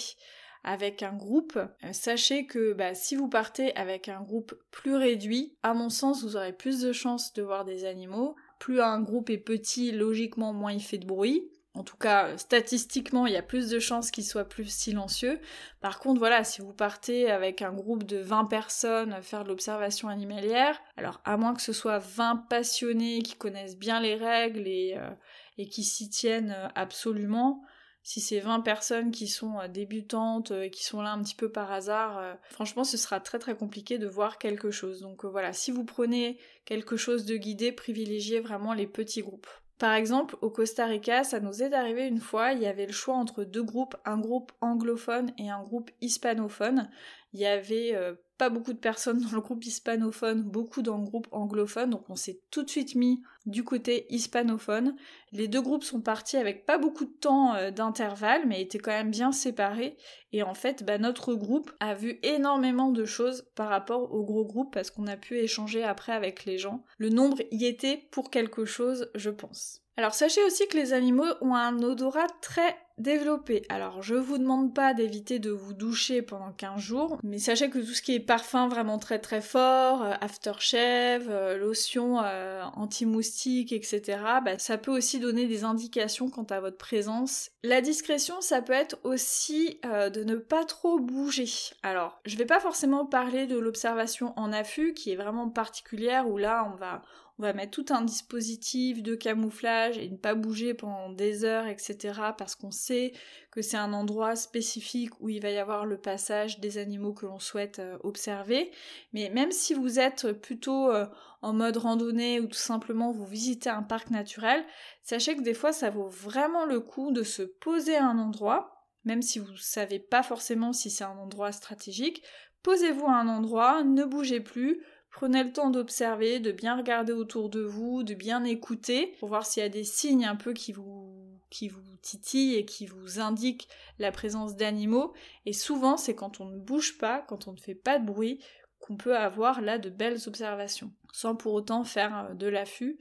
avec 0.66 1.04
un 1.04 1.14
groupe, 1.14 1.60
sachez 1.92 2.48
que 2.48 2.74
bah, 2.74 2.96
si 2.96 3.16
vous 3.16 3.30
partez 3.30 3.76
avec 3.76 4.10
un 4.10 4.22
groupe 4.22 4.56
plus 4.72 4.96
réduit, 4.96 5.56
à 5.62 5.76
mon 5.76 5.90
sens, 5.90 6.24
vous 6.24 6.38
aurez 6.38 6.54
plus 6.54 6.82
de 6.82 6.92
chances 6.92 7.34
de 7.34 7.44
voir 7.44 7.66
des 7.66 7.86
animaux 7.86 8.36
plus 8.66 8.82
un 8.82 9.00
groupe 9.00 9.30
est 9.30 9.38
petit, 9.38 9.92
logiquement 9.92 10.52
moins 10.52 10.72
il 10.72 10.82
fait 10.82 10.98
de 10.98 11.06
bruit. 11.06 11.52
En 11.76 11.84
tout 11.84 11.98
cas, 11.98 12.36
statistiquement, 12.36 13.28
il 13.28 13.34
y 13.34 13.38
a 13.38 13.44
plus 13.44 13.70
de 13.70 13.78
chances 13.78 14.10
qu'il 14.10 14.26
soit 14.26 14.50
plus 14.50 14.66
silencieux. 14.66 15.40
Par 15.82 16.00
contre, 16.00 16.18
voilà, 16.18 16.44
si 16.44 16.62
vous 16.62 16.74
partez 16.74 17.30
avec 17.30 17.62
un 17.62 17.72
groupe 17.72 18.06
de 18.06 18.18
20 18.18 18.46
personnes 18.46 19.22
faire 19.22 19.44
de 19.44 19.50
l'observation 19.50 20.08
animalière, 20.08 20.82
alors 20.98 21.22
à 21.26 21.38
moins 21.38 21.54
que 21.54 21.62
ce 21.62 21.74
soit 21.74 22.00
20 22.00 22.48
passionnés 22.50 23.22
qui 23.22 23.36
connaissent 23.36 23.78
bien 23.78 24.00
les 24.00 24.16
règles 24.16 24.66
et, 24.66 24.96
euh, 24.98 25.66
qui 25.70 25.84
s'y 25.84 26.10
tiennent 26.10 26.56
euh, 26.58 26.68
absolument, 26.74 27.62
si 28.06 28.22
c'est 28.22 28.40
20 28.40 28.62
personnes 28.62 29.10
qui 29.10 29.28
sont 29.28 29.60
euh, 29.60 29.68
débutantes 29.68 30.52
et 30.52 30.70
qui 30.70 30.86
sont 30.86 31.02
là 31.02 31.12
un 31.12 31.24
petit 31.24 31.34
peu 31.34 31.52
par 31.52 31.72
hasard, 31.72 32.20
euh, 32.20 32.36
franchement 32.52 32.84
ce 32.84 32.98
sera 32.98 33.20
très 33.20 33.40
très 33.40 33.58
compliqué 33.58 33.98
de 33.98 34.06
voir 34.06 34.38
quelque 34.38 34.70
chose. 34.70 35.02
Donc 35.02 35.26
euh, 35.26 35.28
voilà, 35.28 35.54
si 35.54 35.72
vous 35.72 35.84
prenez 35.84 36.38
quelque 36.66 36.98
chose 36.98 37.26
de 37.26 37.36
guidé, 37.36 37.72
privilégiez 37.72 38.42
vraiment 38.42 38.74
les 38.74 38.86
petits 38.86 39.24
groupes. 39.24 39.48
Par 39.80 39.94
exemple, 39.94 40.38
au 40.42 40.52
Costa 40.52 40.86
Rica, 40.86 41.24
ça 41.24 41.40
nous 41.40 41.64
est 41.64 41.74
arrivé 41.74 42.06
une 42.06 42.22
fois, 42.22 42.52
il 42.52 42.62
y 42.62 42.68
avait 42.68 42.86
le 42.86 42.94
choix 42.94 43.16
entre 43.16 43.44
deux 43.44 43.64
groupes, 43.64 43.96
un 44.06 44.20
groupe 44.20 44.52
anglophone 44.62 45.34
et 45.40 45.50
un 45.50 45.64
groupe 45.64 45.90
hispanophone. 46.00 46.92
Il 47.34 47.40
y 47.40 47.46
avait 47.48 47.94
pas 48.38 48.50
beaucoup 48.50 48.74
de 48.74 48.80
personnes 48.80 49.20
dans 49.20 49.32
le 49.32 49.42
groupe 49.42 49.66
hispanophone, 49.66 50.44
beaucoup 50.44 50.82
dans 50.82 50.98
le 50.98 51.04
groupe 51.04 51.28
anglophone, 51.32 51.90
donc 51.90 52.10
on 52.10 52.16
s'est 52.16 52.42
tout 52.52 52.64
de 52.64 52.70
suite 52.70 52.96
mis 52.96 53.22
du 53.46 53.64
côté 53.64 54.06
hispanophone. 54.10 54.96
Les 55.32 55.48
deux 55.48 55.62
groupes 55.62 55.84
sont 55.84 56.02
partis 56.02 56.38
avec 56.38 56.66
pas 56.66 56.78
beaucoup 56.78 57.06
de 57.06 57.14
temps 57.20 57.56
euh, 57.56 57.72
d'intervalle, 57.72 58.48
mais 58.48 58.62
étaient 58.62 58.80
quand 58.80 58.92
même 58.92 59.12
bien 59.12 59.32
séparés. 59.32 59.98
Et 60.34 60.44
en 60.44 60.54
fait, 60.54 60.84
bah, 60.84 60.98
notre 60.98 61.34
groupe 61.34 61.72
a 61.80 61.94
vu 61.94 62.20
énormément 62.24 62.92
de 62.92 63.06
choses 63.06 63.48
par 63.56 63.70
rapport 63.70 64.14
au 64.14 64.24
gros 64.24 64.46
groupe 64.46 64.74
parce 64.74 64.92
qu'on 64.92 65.08
a 65.08 65.18
pu 65.18 65.38
échanger 65.38 65.84
après 65.84 66.14
avec 66.14 66.46
les 66.46 66.58
gens. 66.58 66.84
Le 66.98 67.10
nombre 67.10 67.42
y 67.52 67.66
était 67.66 68.08
pour 68.12 68.32
quelque 68.32 68.66
chose, 68.66 69.10
je 69.16 69.30
pense. 69.30 69.85
Alors 69.98 70.14
sachez 70.14 70.44
aussi 70.44 70.68
que 70.68 70.78
les 70.78 70.94
animaux 70.94 71.24
ont 71.42 71.56
un 71.56 71.82
odorat 71.82 72.28
très 72.42 72.76
développé. 72.98 73.66
Alors 73.70 74.02
je 74.02 74.16
vous 74.16 74.38
demande 74.38 74.74
pas 74.74 74.94
d'éviter 74.94 75.40
de 75.40 75.52
vous 75.52 75.74
doucher 75.74 76.22
pendant 76.22 76.52
15 76.52 76.80
jours, 76.80 77.20
mais 77.24 77.40
sachez 77.40 77.70
que 77.70 77.80
tout 77.80 77.94
ce 77.94 78.02
qui 78.02 78.16
est 78.16 78.20
parfum 78.20 78.68
vraiment 78.68 78.98
très 79.00 79.20
très 79.20 79.42
fort, 79.42 80.04
euh, 80.04 80.14
aftershave, 80.22 81.28
euh, 81.30 81.58
lotion 81.58 82.22
euh, 82.24 82.64
anti-moustique, 82.76 83.72
etc., 83.74 84.20
bah, 84.44 84.58
ça 84.58 84.78
peut 84.78 84.92
aussi 84.92 85.20
donner 85.20 85.46
des 85.46 85.64
indications 85.64 86.30
quant 86.30 86.48
à 86.50 86.60
votre 86.60 86.78
présence. 86.78 87.52
La 87.64 87.82
discrétion, 87.82 88.40
ça 88.42 88.62
peut 88.62 88.74
être 88.74 88.98
aussi 89.04 89.80
de 89.84 90.24
ne 90.24 90.36
pas 90.36 90.66
trop 90.66 91.00
bouger. 91.00 91.50
Alors 91.84 92.20
je 92.26 92.38
vais 92.38 92.46
pas 92.46 92.60
forcément 92.60 93.06
parler 93.06 93.48
de 93.48 93.58
l'observation 93.58 94.34
en 94.38 94.54
affût, 94.54 94.94
qui 94.94 95.12
est 95.12 95.16
vraiment 95.16 95.50
particulière, 95.50 96.30
où 96.30 96.38
là 96.38 96.70
on 96.72 96.78
va 96.78 97.02
on 97.38 97.44
va 97.44 97.54
mettre 97.54 97.72
tout 97.72 97.94
un 97.94 98.02
dispositif 98.02 99.04
de 99.04 99.14
camouflage 99.14 99.98
et 99.98 100.10
ne 100.10 100.16
pas 100.16 100.36
bouger 100.36 100.74
pendant 100.74 101.10
des 101.10 101.44
heures, 101.44 101.68
etc. 101.68 102.14
parce 102.38 102.56
qu'on 102.56 102.72
sait 102.72 103.12
que 103.52 103.62
c'est 103.62 103.78
un 103.78 103.92
endroit 103.92 104.38
spécifique 104.38 105.20
où 105.20 105.28
il 105.28 105.42
va 105.42 105.50
y 105.50 105.58
avoir 105.58 105.86
le 105.86 105.98
passage 105.98 106.60
des 106.60 106.78
animaux 106.78 107.14
que 107.14 107.26
l'on 107.26 107.40
souhaite 107.40 107.80
euh, 107.80 107.98
observer. 108.04 108.72
Mais 109.12 109.30
même 109.30 109.52
si 109.52 109.74
vous 109.74 110.00
êtes 110.00 110.32
plutôt 110.32 110.90
euh, 110.92 111.06
en 111.42 111.52
mode 111.52 111.78
randonnée 111.78 112.40
ou 112.40 112.48
tout 112.48 112.54
simplement 112.54 113.12
vous 113.12 113.26
visitez 113.26 113.70
un 113.70 113.84
parc 113.84 114.12
naturel, 114.12 114.64
sachez 115.04 115.36
que 115.36 115.42
des 115.42 115.54
fois 115.54 115.74
ça 115.74 115.90
vaut 115.90 116.10
vraiment 116.10 116.66
le 116.66 116.80
coup 116.80 117.12
de 117.12 117.24
se 117.24 117.44
poser 117.44 117.98
à 117.98 118.06
un 118.06 118.18
endroit, 118.18 118.88
même 119.04 119.22
si 119.22 119.40
vous 119.40 119.52
ne 119.52 119.58
savez 119.58 120.00
pas 120.00 120.24
forcément 120.24 120.72
si 120.72 120.90
c'est 120.90 121.04
un 121.04 121.18
endroit 121.18 121.52
stratégique, 121.52 122.24
posez-vous 122.64 123.06
à 123.06 123.14
un 123.14 123.28
endroit, 123.28 123.84
ne 123.84 124.06
bougez 124.06 124.40
plus, 124.40 124.82
Prenez 125.16 125.46
le 125.46 125.54
temps 125.54 125.70
d'observer, 125.70 126.42
de 126.42 126.52
bien 126.52 126.76
regarder 126.76 127.14
autour 127.14 127.48
de 127.48 127.62
vous, 127.62 128.04
de 128.04 128.14
bien 128.14 128.44
écouter 128.44 129.16
pour 129.18 129.30
voir 129.30 129.46
s'il 129.46 129.64
y 129.64 129.66
a 129.66 129.70
des 129.70 129.86
signes 129.86 130.26
un 130.26 130.36
peu 130.36 130.52
qui 130.52 130.74
vous, 130.74 131.40
qui 131.50 131.70
vous 131.70 131.96
titillent 132.02 132.56
et 132.56 132.66
qui 132.66 132.86
vous 132.86 133.22
indiquent 133.22 133.70
la 133.98 134.12
présence 134.12 134.58
d'animaux. 134.58 135.14
Et 135.46 135.54
souvent, 135.54 135.96
c'est 135.96 136.16
quand 136.16 136.42
on 136.42 136.46
ne 136.48 136.58
bouge 136.58 136.98
pas, 136.98 137.24
quand 137.30 137.48
on 137.48 137.54
ne 137.54 137.58
fait 137.58 137.76
pas 137.76 137.98
de 137.98 138.06
bruit, 138.06 138.44
qu'on 138.80 138.98
peut 138.98 139.16
avoir 139.16 139.62
là 139.62 139.78
de 139.78 139.90
belles 139.90 140.20
observations, 140.28 140.92
sans 141.14 141.34
pour 141.34 141.54
autant 141.54 141.86
faire 141.86 142.28
euh, 142.32 142.34
de 142.34 142.48
l'affût. 142.48 143.00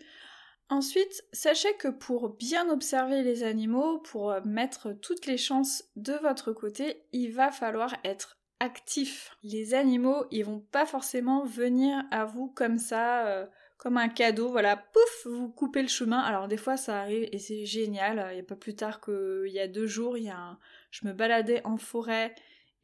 Ensuite, 0.68 1.24
sachez 1.32 1.74
que 1.78 1.88
pour 1.88 2.36
bien 2.36 2.70
observer 2.70 3.24
les 3.24 3.42
animaux, 3.42 3.98
pour 3.98 4.30
euh, 4.30 4.40
mettre 4.44 4.92
toutes 4.92 5.26
les 5.26 5.36
chances 5.36 5.82
de 5.96 6.12
votre 6.22 6.52
côté, 6.52 7.02
il 7.10 7.32
va 7.32 7.50
falloir 7.50 7.96
être 8.04 8.38
Les 9.42 9.74
animaux, 9.74 10.24
ils 10.30 10.44
vont 10.44 10.60
pas 10.60 10.86
forcément 10.86 11.44
venir 11.44 12.04
à 12.10 12.24
vous 12.24 12.48
comme 12.48 12.78
ça, 12.78 13.26
euh, 13.26 13.46
comme 13.76 13.96
un 13.96 14.08
cadeau, 14.08 14.48
voilà, 14.50 14.76
pouf, 14.76 15.26
vous 15.26 15.48
coupez 15.48 15.82
le 15.82 15.88
chemin. 15.88 16.20
Alors 16.20 16.48
des 16.48 16.56
fois 16.56 16.76
ça 16.76 17.00
arrive 17.00 17.28
et 17.32 17.38
c'est 17.38 17.66
génial. 17.66 18.26
Il 18.30 18.34
n'y 18.34 18.40
a 18.40 18.44
pas 18.44 18.56
plus 18.56 18.74
tard 18.74 19.00
qu'il 19.00 19.50
y 19.52 19.60
a 19.60 19.68
deux 19.68 19.86
jours, 19.86 20.16
je 20.16 21.06
me 21.06 21.12
baladais 21.12 21.60
en 21.64 21.76
forêt 21.76 22.34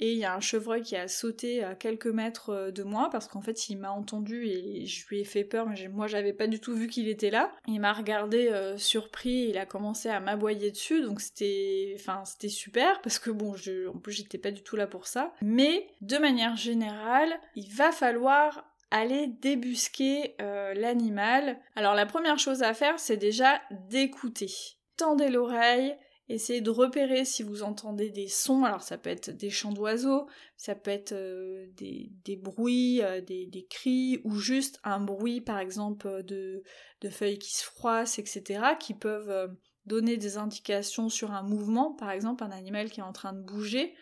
et 0.01 0.13
il 0.13 0.19
y 0.19 0.25
a 0.25 0.35
un 0.35 0.41
chevreuil 0.41 0.83
qui 0.83 0.97
a 0.97 1.07
sauté 1.09 1.63
à 1.63 1.75
quelques 1.75 2.07
mètres 2.07 2.51
euh, 2.51 2.71
de 2.71 2.83
moi 2.83 3.11
parce 3.13 3.29
qu'en 3.29 3.43
fait 3.43 3.69
il 3.69 3.77
m'a 3.77 3.91
entendu 3.91 4.47
et 4.47 4.87
je 4.87 5.07
lui 5.09 5.21
ai 5.21 5.25
fait 5.25 5.45
peur 5.45 5.67
mais 5.67 5.89
moi 5.89 6.07
j'avais 6.07 6.33
pas 6.33 6.47
du 6.47 6.59
tout 6.59 6.75
vu 6.75 6.89
qu'il 6.89 7.09
était 7.09 7.31
là. 7.31 7.53
Il 7.69 7.81
m'a 7.81 7.93
regardé 7.93 8.49
euh, 8.49 8.79
surpris, 8.79 9.49
il 9.51 9.59
a 9.59 9.67
commencé 9.67 10.09
à 10.09 10.19
m'aboyer 10.19 10.71
dessus 10.71 11.03
donc 11.03 11.21
c'était 11.21 11.95
enfin 11.99 12.25
c'était 12.25 12.49
super 12.49 13.01
parce 13.03 13.19
que 13.19 13.31
bon 13.31 13.55
en 13.89 13.99
plus 13.99 14.13
j'étais 14.13 14.39
pas 14.39 14.51
du 14.51 14.63
tout 14.63 14.77
là 14.77 14.87
pour 14.87 15.07
ça. 15.07 15.35
Mais 15.43 15.87
de 16.01 16.17
manière 16.17 16.57
générale 16.57 17.39
il 17.55 17.71
va 17.73 17.93
falloir 17.93 18.65
aller 18.91 19.27
débusquer 19.27 20.35
euh, 20.41 20.73
l'animal. 20.75 21.59
Alors 21.77 21.95
la 21.95 22.07
première 22.07 22.39
chose 22.39 22.63
à 22.63 22.73
faire 22.73 22.99
c'est 22.99 23.19
déjà 23.19 23.61
d'écouter. 23.91 24.51
Tendez 24.97 25.29
l'oreille, 25.29 25.97
Essayez 26.31 26.61
de 26.61 26.71
repérer 26.71 27.25
si 27.25 27.43
vous 27.43 27.65
entendez 27.65 28.09
des 28.09 28.29
sons, 28.29 28.63
alors 28.63 28.85
ça 28.85 28.97
peut 28.97 29.11
être 29.11 29.31
des 29.31 29.51
chants 29.51 29.73
d'oiseaux, 29.73 30.29
ça 30.57 30.77
peut 30.77 30.93
être 30.93 31.11
euh, 31.11 31.67
des, 31.77 32.37
bruits, 32.37 33.03
euh, 33.03 33.21
des, 33.21 33.67
cris, 33.69 34.21
ou 34.23 34.37
juste 34.37 34.79
un 34.85 35.01
bruit 35.01 35.41
par 35.41 35.59
exemple 35.59 36.23
de, 36.23 36.63
feuilles 37.11 37.41
qui 37.41 37.57
se 37.57 37.65
froissent, 37.65 38.21
etc., 38.21 38.77
qui 38.79 38.95
peuvent 38.95 39.29
euh, 39.29 39.49
donner 39.87 40.19
des 40.19 40.39
indications 40.39 41.09
sur 41.09 41.33
un 41.33 41.43
mouvement, 41.43 41.95
par 41.95 42.13
exemple 42.13 42.45
un 42.45 42.53
animal 42.53 42.91
qui 42.91 43.01
est 43.01 43.03
en 43.03 43.13
train 43.13 43.33
de 43.33 43.43
bouger 43.43 43.97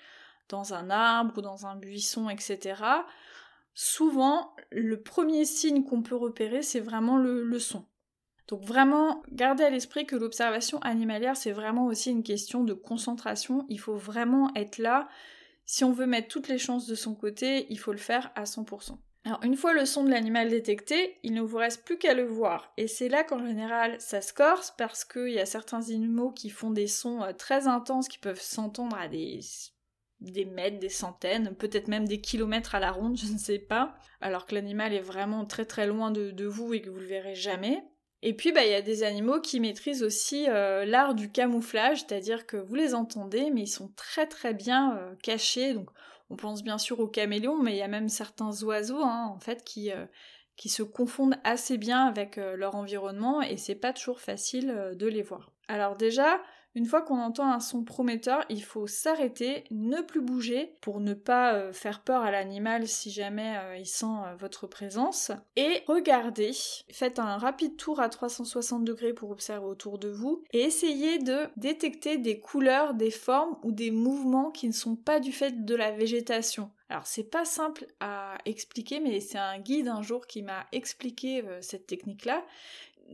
dans 0.50 0.74
un 0.74 0.90
arbre 0.90 1.38
ou 1.38 1.40
dans 1.40 1.64
un 1.64 1.76
buisson, 1.76 2.28
etc. 2.28 2.82
Souvent, 3.72 4.54
le 4.70 5.00
premier 5.00 5.46
signe 5.46 5.82
qu'on 5.82 6.02
peut 6.02 6.14
repérer, 6.14 6.60
c'est 6.60 6.80
vraiment 6.80 7.16
le 7.16 7.58
son. 7.58 7.86
Donc 8.48 8.64
vraiment, 8.64 9.22
gardez 9.30 9.64
à 9.64 9.70
l'esprit 9.70 10.06
que 10.06 10.16
l'observation 10.16 10.78
animalière, 10.80 11.37
c'est 11.37 11.52
vraiment 11.52 11.87
aussi 11.87 12.11
une 12.11 12.22
question 12.22 12.64
de 12.64 12.72
concentration. 12.72 13.66
Il 13.68 13.78
faut 13.78 13.96
vraiment 13.96 14.50
être 14.56 14.78
là. 14.78 15.08
Si 15.66 15.84
on 15.84 15.92
veut 15.92 16.06
mettre 16.06 16.28
toutes 16.28 16.48
les 16.48 16.58
chances 16.58 16.87
de 16.87 16.94
son 16.94 17.14
côté, 17.14 17.66
il 17.68 17.78
faut 17.78 17.92
le 17.92 17.98
faire 17.98 18.32
à 18.34 18.44
100%. 18.44 18.96
Alors 19.24 19.44
une 19.44 19.56
fois 19.56 19.74
le 19.74 19.84
son 19.84 20.04
de 20.04 20.11
l'animal 20.11 20.48
détecté, 20.48 21.18
il 21.22 21.34
ne 21.34 21.42
vous 21.42 21.58
reste 21.58 21.84
plus 21.84 21.98
qu'à 21.98 22.14
le 22.14 22.24
voir. 22.24 22.72
Et 22.78 22.88
c'est 22.88 23.11
là 23.11 23.24
qu'en 23.24 23.44
général 23.44 23.96
ça 24.00 24.22
se 24.22 24.32
corse 24.32 24.72
parce 24.78 25.04
qu'il 25.04 25.32
y 25.32 25.38
a 25.38 25.44
certains 25.44 25.90
animaux 25.90 26.30
qui 26.30 26.48
font 26.48 26.70
des 26.70 26.87
sons 26.87 27.22
euh, 27.22 27.32
très 27.34 27.66
intenses 27.66 28.08
qui 28.08 28.18
peuvent 28.18 28.40
s'entendre 28.40 28.96
à 28.96 29.08
des 29.08 29.42
mètres, 30.46 30.78
des 30.78 30.88
centaines, 30.88 31.54
peut-être 31.56 31.88
même 31.88 32.08
des 32.08 32.22
kilomètres 32.22 32.74
à 32.74 32.80
la 32.80 32.90
ronde, 32.90 33.18
je 33.22 33.30
ne 33.30 33.37
sais 33.37 33.58
pas, 33.58 33.94
alors 34.22 34.46
que 34.46 34.54
l'animal 34.54 34.94
est 34.94 35.00
vraiment 35.00 35.44
très 35.44 35.66
très 35.66 35.87
loin 35.87 36.11
de, 36.11 36.30
de 36.30 36.46
vous 36.46 36.72
et 36.72 36.80
que 36.80 36.88
vous 36.88 37.00
le 37.00 37.04
verrez 37.04 37.34
jamais. 37.34 37.84
Et 38.22 38.35
puis, 38.35 38.52
bah, 38.52 38.64
il 38.64 38.70
y 38.70 38.74
a 38.74 38.83
des 38.83 39.04
animaux 39.04 39.40
qui 39.40 39.61
maîtrisent 39.61 40.02
aussi 40.02 40.46
euh, 40.48 40.85
l'art 40.85 41.14
du 41.14 41.31
camouflage, 41.31 42.00
c'est-à-dire 42.00 42.46
que 42.46 42.57
vous 42.57 42.74
les 42.74 42.94
entendez, 42.94 43.50
mais 43.50 43.62
ils 43.62 43.68
sont 43.68 43.92
très 43.94 44.26
très 44.26 44.54
bien 44.54 44.96
euh, 44.96 45.14
cachés. 45.22 45.74
Donc, 45.74 45.88
on 46.31 46.37
pense 46.37 46.64
bien 46.64 46.78
sûr 46.78 46.98
aux 46.98 47.07
caméléons, 47.07 47.62
mais 47.62 47.74
il 47.74 47.78
y 47.78 47.83
a 47.83 47.88
même 47.88 48.09
certains 48.09 48.50
oiseaux, 48.62 49.02
hein, 49.02 49.33
en 49.33 49.38
fait, 49.38 49.62
qui, 49.62 49.92
euh, 49.92 50.04
qui 50.57 50.68
se 50.68 50.83
confondent 50.83 51.37
assez 51.44 51.78
bien 51.78 52.07
avec 52.07 52.37
leur 52.37 52.74
environnement, 52.74 53.40
et 53.40 53.57
c'est 53.57 53.76
pas 53.76 53.92
toujours 53.92 54.20
facile 54.20 54.94
de 54.96 55.07
les 55.07 55.22
voir. 55.22 55.52
Alors 55.68 55.96
déjà, 55.96 56.42
une 56.74 56.87
fois 56.87 57.02
qu'on 57.02 57.18
entend 57.18 57.50
un 57.50 57.61
son 57.61 57.83
prometteur, 57.83 58.44
il 58.48 58.62
faut 58.62 58.87
s'arrêter, 58.87 59.64
ne 59.70 60.00
plus 60.00 60.20
bouger 60.20 60.74
pour 60.81 61.00
ne 61.00 61.14
pas 61.14 61.54
euh, 61.54 61.72
faire 61.72 62.02
peur 62.02 62.22
à 62.22 62.31
l'animal 62.31 62.87
si 62.87 63.11
jamais 63.11 63.57
euh, 63.57 63.76
il 63.78 63.87
sent 63.87 64.07
euh, 64.07 64.37
votre 64.37 64.66
présence. 64.66 65.33
Et 65.57 65.83
regardez, 65.87 66.52
faites 66.90 67.18
un 67.18 67.38
rapide 67.38 67.76
tour 67.76 68.00
à 68.00 68.09
360 68.09 68.85
degrés 68.85 69.12
pour 69.12 69.31
observer 69.31 69.66
autour 69.66 69.98
de 69.98 70.09
vous 70.09 70.44
et 70.52 70.61
essayez 70.61 71.18
de 71.18 71.48
détecter 71.57 72.18
des 72.18 72.38
couleurs, 72.38 72.94
des 72.94 73.11
formes 73.11 73.57
ou 73.64 73.72
des 73.72 73.90
mouvements 73.90 74.50
qui 74.50 74.68
ne 74.68 74.72
sont 74.72 74.94
pas 74.94 75.20
du 75.20 75.33
fait 75.33 75.64
de 75.64 75.74
la 75.74 75.90
végétation. 75.90 76.70
Alors 76.90 77.07
c'est 77.07 77.31
pas 77.31 77.44
simple 77.44 77.87
à 78.00 78.38
expliquer, 78.46 79.00
mais 79.00 79.20
c'est 79.20 79.37
un 79.37 79.59
guide 79.59 79.88
un 79.88 80.00
jour 80.00 80.26
qui 80.26 80.42
m'a 80.42 80.66
expliqué 80.72 81.44
cette 81.61 81.87
technique-là 81.87 82.42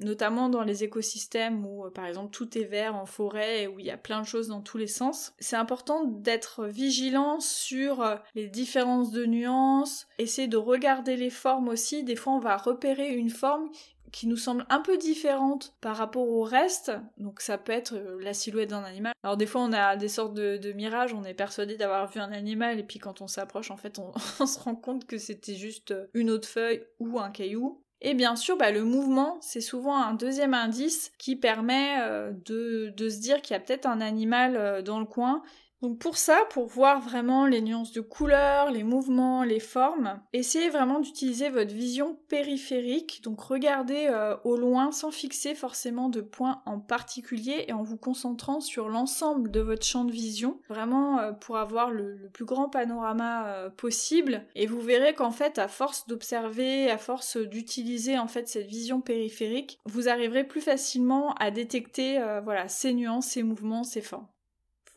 notamment 0.01 0.49
dans 0.49 0.63
les 0.63 0.85
écosystèmes 0.85 1.65
où 1.67 1.85
euh, 1.85 1.91
par 1.91 2.07
exemple 2.07 2.31
tout 2.31 2.59
est 2.59 2.65
vert 2.65 2.95
en 2.95 3.07
forêt 3.07 3.63
et 3.63 3.69
où 3.69 3.79
il 3.79 3.87
y 3.87 3.91
a 3.91 3.97
plein 3.97 4.21
de 4.21 4.27
choses 4.27 4.49
dans 4.49 4.61
tous 4.61 4.79
les 4.79 4.87
sens. 4.87 5.33
C'est 5.39 5.57
important 5.57 6.05
d'être 6.05 6.67
vigilant 6.67 7.41
sur 7.41 8.03
euh, 8.03 8.17
les 8.35 8.49
différences 8.49 9.11
de 9.11 9.25
nuances, 9.25 10.07
essayer 10.19 10.49
de 10.49 10.57
regarder 10.57 11.17
les 11.17 11.31
formes 11.31 11.69
aussi. 11.69 12.05
Des 12.05 12.17
fois 12.17 12.35
on 12.35 12.41
va 12.41 12.57
repérer 12.57 13.15
une 13.15 13.31
forme 13.31 13.71
qui 14.13 14.29
nous 14.29 14.37
semble 14.37 14.65
un 14.69 14.79
peu 14.79 14.97
différente 14.97 15.75
par 15.81 15.97
rapport 15.97 16.29
au 16.29 16.45
reste. 16.45 16.93
Donc 17.19 17.41
ça 17.41 17.59
peut 17.59 17.73
être 17.73 17.95
euh, 17.95 18.19
la 18.21 18.33
silhouette 18.33 18.71
d'un 18.71 18.85
animal. 18.85 19.13
Alors 19.25 19.37
des 19.37 19.47
fois 19.47 19.63
on 19.63 19.73
a 19.73 19.97
des 19.97 20.09
sortes 20.09 20.35
de, 20.35 20.73
mirages, 20.73 21.13
on 21.15 21.25
est 21.25 21.35
persuadé 21.35 21.77
d'avoir 21.77 22.09
vu 22.09 22.21
un 22.21 22.31
animal 22.33 22.79
et 22.79 22.85
puis 22.85 22.99
quand 22.99 23.21
on 23.21 23.27
s'approche 23.27 23.71
en 23.71 23.77
fait 23.77 23.99
on, 23.99 24.13
on 24.41 24.47
se 24.47 24.59
rend 24.61 24.77
compte 24.77 25.07
que 25.07 25.19
c'était 25.19 25.57
juste 25.57 25.95
une 26.15 26.31
autre 26.31 26.49
feuille 26.49 26.85
ou 27.01 27.19
un 27.19 27.31
caillou. 27.31 27.84
Et 28.07 28.13
bien 28.13 28.37
sûr, 28.37 28.59
bah, 28.59 28.71
le 28.71 28.85
mouvement, 28.85 29.39
c'est 29.41 29.63
souvent 29.63 29.97
un 29.97 30.13
deuxième 30.13 30.53
indice 30.53 31.11
qui 31.17 31.37
permet 31.37 31.97
euh, 32.03 32.33
de, 32.45 33.09
se 33.09 33.19
dire 33.19 33.41
qu'il 33.41 33.55
y 33.55 33.57
a 33.57 33.61
peut-être 33.61 33.87
un 33.87 34.03
animal 34.03 34.57
euh, 34.59 34.83
dans 34.83 34.99
le 35.01 35.07
coin 35.07 35.43
donc 35.85 35.99
pour 35.99 36.17
ça, 36.17 36.39
pour 36.49 36.67
voir 36.67 37.01
vraiment 37.01 37.47
les 37.47 37.61
nuances 37.61 37.93
de 37.93 38.01
couleurs, 38.01 38.71
les 38.71 38.85
mouvements, 38.85 39.45
les 39.45 39.61
formes, 39.61 40.19
essayez 40.33 40.71
vraiment 40.71 40.99
d'utiliser 40.99 41.51
votre 41.51 41.75
vision 41.75 42.19
périphérique, 42.29 43.21
donc 43.23 43.43
regardez 43.43 44.07
euh, 44.09 44.35
au 44.45 44.57
loin 44.57 44.93
sans 44.93 45.11
fixer 45.11 45.55
forcément 45.55 46.09
de 46.09 46.23
points 46.23 46.63
en 46.65 46.81
particulier 46.81 47.67
et 47.69 47.75
en 47.75 47.83
vous 47.83 47.99
concentrant 47.99 48.61
sur 48.61 48.89
l'ensemble 48.89 49.51
de 49.51 49.61
votre 49.61 49.85
champ 49.85 50.07
de 50.07 50.13
vision, 50.13 50.59
vraiment 50.71 51.19
euh, 51.19 51.33
pour 51.33 51.59
avoir 51.59 51.91
le, 51.91 52.31
plus 52.33 52.47
grand 52.47 52.71
panorama 52.71 53.49
euh, 53.49 53.69
possible. 53.69 54.47
Et 54.55 54.67
vous 54.67 54.81
verrez 54.81 55.13
qu'en 55.13 55.33
fait, 55.33 55.59
à 55.59 55.69
force 55.69 56.07
d'observer, 56.07 56.91
à 56.91 56.97
force 56.97 57.37
d'utiliser 57.37 58.19
en 58.19 58.27
fait 58.27 58.49
cette 58.49 58.69
vision 58.69 59.03
périphérique, 59.03 59.79
vous 59.85 60.09
arriverez 60.09 60.45
plus 60.45 60.63
facilement 60.63 61.35
à 61.35 61.51
détecter 61.51 62.19
voilà 62.43 62.69
ces 62.69 62.95
nuances, 62.95 63.27
ces 63.27 63.43
mouvements, 63.43 63.85
ces 63.85 64.01
formes. 64.01 64.27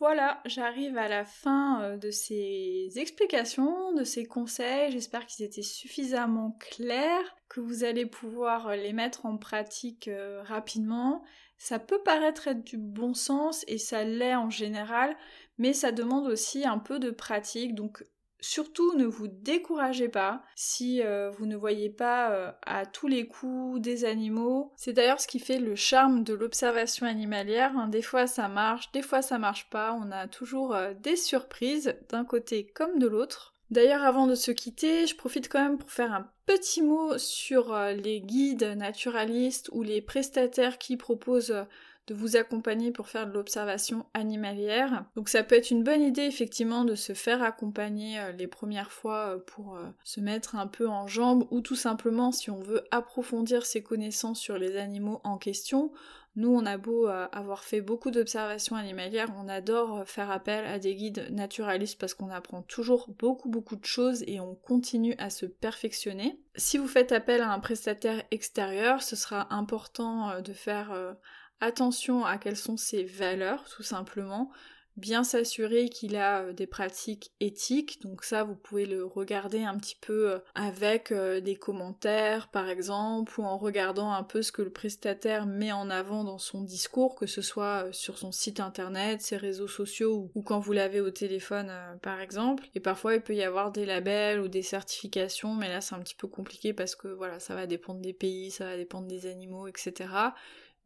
Voilà, 0.00 0.40
j'arrive 0.44 0.96
à 0.96 1.08
la 1.08 1.24
fin 1.24 1.82
euh, 1.82 1.96
de 1.96 2.12
ces 2.12 2.88
explications, 2.96 3.92
de 3.94 4.04
ces 4.04 4.26
conseils. 4.26 4.92
J'espère 4.92 5.26
qu'ils 5.26 5.44
étaient 5.44 5.62
suffisamment 5.62 6.56
clairs, 6.60 7.36
que 7.48 7.58
vous 7.58 7.82
allez 7.82 8.06
pouvoir 8.06 8.68
euh, 8.68 8.76
les 8.76 8.92
mettre 8.92 9.26
en 9.26 9.36
pratique 9.38 10.06
euh, 10.06 10.40
rapidement. 10.44 11.24
Ça 11.56 11.80
peut 11.80 12.00
paraître 12.04 12.46
être 12.46 12.62
du 12.62 12.78
bon 12.78 13.12
sens 13.12 13.64
et 13.66 13.78
ça 13.78 14.04
l'est 14.04 14.36
en 14.36 14.50
général, 14.50 15.16
mais 15.58 15.72
ça 15.72 15.90
demande 15.90 16.28
aussi 16.28 16.64
un 16.64 16.78
peu 16.78 17.00
de 17.00 17.10
pratique. 17.10 17.74
Donc 17.74 18.04
Surtout 18.40 18.94
ne 18.94 19.04
vous 19.04 19.26
découragez 19.26 20.08
pas 20.08 20.42
si 20.54 21.02
euh, 21.02 21.30
vous 21.30 21.46
ne 21.46 21.56
voyez 21.56 21.90
pas 21.90 22.30
euh, 22.30 22.52
à 22.64 22.86
tous 22.86 23.08
les 23.08 23.26
coups 23.26 23.80
des 23.80 24.04
animaux. 24.04 24.72
C'est 24.76 24.92
d'ailleurs 24.92 25.20
ce 25.20 25.26
qui 25.26 25.40
fait 25.40 25.58
le 25.58 25.74
charme 25.74 26.22
de 26.22 26.34
l'observation 26.34 27.06
animalière. 27.06 27.76
Hein. 27.76 27.88
Des 27.88 28.02
fois 28.02 28.26
ça 28.26 28.46
marche, 28.46 28.92
des 28.92 29.02
fois 29.02 29.22
ça 29.22 29.38
marche 29.38 29.68
pas. 29.70 29.92
On 30.00 30.12
a 30.12 30.28
toujours 30.28 30.74
euh, 30.74 30.94
des 30.94 31.16
surprises 31.16 31.96
d'un 32.10 32.24
côté 32.24 32.64
comme 32.64 32.98
de 32.98 33.08
l'autre. 33.08 33.54
D'ailleurs, 33.70 34.02
avant 34.02 34.26
de 34.26 34.34
se 34.34 34.50
quitter, 34.50 35.06
je 35.06 35.14
profite 35.14 35.50
quand 35.50 35.62
même 35.62 35.76
pour 35.76 35.90
faire 35.90 36.14
un 36.14 36.30
petit 36.46 36.80
mot 36.80 37.18
sur 37.18 37.76
les 37.76 38.22
guides 38.22 38.64
naturalistes 38.78 39.68
ou 39.72 39.82
les 39.82 40.00
prestataires 40.00 40.78
qui 40.78 40.96
proposent 40.96 41.66
de 42.08 42.14
vous 42.14 42.36
accompagner 42.36 42.90
pour 42.90 43.08
faire 43.08 43.26
de 43.26 43.32
l'observation 43.32 44.06
animalière. 44.14 45.04
Donc 45.14 45.28
ça 45.28 45.44
peut 45.44 45.54
être 45.54 45.70
une 45.70 45.84
bonne 45.84 46.02
idée 46.02 46.22
effectivement 46.22 46.84
de 46.84 46.94
se 46.94 47.12
faire 47.12 47.42
accompagner 47.42 48.18
euh, 48.18 48.32
les 48.32 48.46
premières 48.46 48.90
fois 48.90 49.36
pour 49.46 49.78
se 50.04 50.20
mettre 50.20 50.56
un 50.56 50.66
peu 50.66 50.88
en 50.88 51.06
jambe 51.06 51.46
ou 51.50 51.60
tout 51.60 51.76
simplement 51.76 52.32
si 52.32 52.50
on 52.50 52.60
veut 52.60 52.84
approfondir 52.90 53.66
ses 53.66 53.82
connaissances 53.82 54.40
sur 54.40 54.58
les 54.58 54.76
animaux 54.76 55.20
en 55.22 55.38
question, 55.38 55.92
nous, 56.38 56.54
on 56.54 56.66
a 56.66 56.78
beau 56.78 57.08
euh, 57.08 57.26
avoir 57.32 57.64
fait 57.64 57.80
beaucoup 57.80 58.12
d'observations 58.12 58.76
animalières, 58.76 59.32
on 59.36 59.48
adore 59.48 60.08
faire 60.08 60.30
appel 60.30 60.64
à 60.66 60.78
des 60.78 60.94
guides 60.94 61.26
naturalistes 61.32 61.98
parce 61.98 62.14
qu'on 62.14 62.30
apprend 62.30 62.62
toujours 62.62 63.08
beaucoup 63.18 63.48
beaucoup 63.48 63.74
de 63.74 63.84
choses 63.84 64.22
et 64.28 64.38
on 64.38 64.54
continue 64.54 65.16
à 65.18 65.30
se 65.30 65.46
perfectionner. 65.46 66.40
Si 66.54 66.78
vous 66.78 66.86
faites 66.86 67.10
appel 67.10 67.40
à 67.40 67.50
un 67.50 67.58
prestataire 67.58 68.22
extérieur, 68.30 69.02
ce 69.02 69.16
sera 69.16 69.52
important 69.52 70.30
euh, 70.30 70.40
de 70.40 70.52
faire 70.52 70.92
euh, 70.92 71.12
attention 71.60 72.24
à 72.24 72.38
quelles 72.38 72.56
sont 72.56 72.76
ses 72.76 73.04
valeurs 73.04 73.64
tout 73.68 73.82
simplement 73.82 74.50
bien 74.98 75.24
s'assurer 75.24 75.88
qu'il 75.88 76.16
a 76.16 76.42
euh, 76.42 76.52
des 76.52 76.66
pratiques 76.66 77.32
éthiques. 77.40 78.02
Donc 78.02 78.24
ça, 78.24 78.44
vous 78.44 78.56
pouvez 78.56 78.84
le 78.84 79.04
regarder 79.04 79.62
un 79.62 79.76
petit 79.78 79.96
peu 80.00 80.32
euh, 80.32 80.38
avec 80.54 81.12
euh, 81.12 81.40
des 81.40 81.56
commentaires, 81.56 82.48
par 82.48 82.68
exemple, 82.68 83.40
ou 83.40 83.44
en 83.44 83.56
regardant 83.56 84.12
un 84.12 84.24
peu 84.24 84.42
ce 84.42 84.52
que 84.52 84.62
le 84.62 84.70
prestataire 84.70 85.46
met 85.46 85.72
en 85.72 85.88
avant 85.88 86.24
dans 86.24 86.38
son 86.38 86.62
discours, 86.62 87.14
que 87.14 87.26
ce 87.26 87.42
soit 87.42 87.86
sur 87.92 88.18
son 88.18 88.32
site 88.32 88.60
internet, 88.60 89.22
ses 89.22 89.36
réseaux 89.36 89.68
sociaux, 89.68 90.30
ou 90.34 90.42
quand 90.42 90.58
vous 90.58 90.72
l'avez 90.72 91.00
au 91.00 91.10
téléphone, 91.10 91.72
par 92.02 92.20
exemple. 92.20 92.68
Et 92.74 92.80
parfois, 92.80 93.14
il 93.14 93.22
peut 93.22 93.34
y 93.34 93.42
avoir 93.42 93.70
des 93.70 93.86
labels 93.86 94.40
ou 94.40 94.48
des 94.48 94.62
certifications, 94.62 95.54
mais 95.54 95.68
là, 95.68 95.80
c'est 95.80 95.94
un 95.94 96.00
petit 96.00 96.16
peu 96.16 96.26
compliqué 96.28 96.72
parce 96.72 96.96
que 96.96 97.08
voilà, 97.08 97.38
ça 97.38 97.54
va 97.54 97.66
dépendre 97.66 98.00
des 98.00 98.12
pays, 98.12 98.50
ça 98.50 98.64
va 98.64 98.76
dépendre 98.76 99.06
des 99.06 99.26
animaux, 99.26 99.68
etc. 99.68 100.08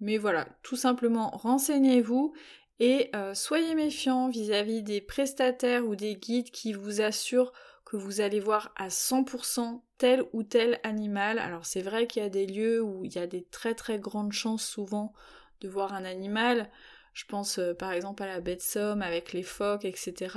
Mais 0.03 0.19
voilà, 0.19 0.49
tout 0.65 0.75
simplement 0.75 1.31
renseignez-vous 1.31 2.35
et 2.81 3.09
euh, 3.15 3.35
soyez 3.35 3.77
méfiants 3.77 4.29
vis-à-vis 4.29 4.83
des 4.83 5.01
prestataires 5.01 5.87
ou 5.87 5.95
des 5.95 6.17
guides 6.17 6.51
qui 6.51 6.73
vous 6.73 7.01
assurent 7.01 7.53
que 7.85 7.97
vous 7.97 8.21
allez 8.21 8.41
voir 8.41 8.73
à 8.75 8.89
100% 8.89 9.81
tel 9.99 10.25
ou 10.33 10.43
tel 10.43 10.81
animal. 10.83 11.39
Alors 11.39 11.67
c'est 11.67 11.83
vrai 11.83 12.09
qu'il 12.09 12.21
y 12.21 12.27
a 12.27 12.31
des 12.31 12.47
lieux 12.47 12.83
où 12.83 13.05
il 13.05 13.15
y 13.15 13.19
a 13.19 13.29
des 13.29 13.45
très 13.45 13.77
très 13.77 14.01
grandes 14.01 14.33
chances 14.33 14.67
souvent 14.67 15.13
de 15.61 15.69
voir 15.69 15.95
un 15.95 16.05
animal. 16.05 16.69
Je 17.13 17.25
pense 17.27 17.61
euh, 17.61 17.73
par 17.73 17.93
exemple 17.93 18.25
à 18.25 18.27
la 18.27 18.41
baie 18.41 18.57
de 18.57 18.61
Somme 18.61 19.03
avec 19.03 19.33
les 19.33 19.45
phoques, 19.45 19.85
etc. 19.85 20.37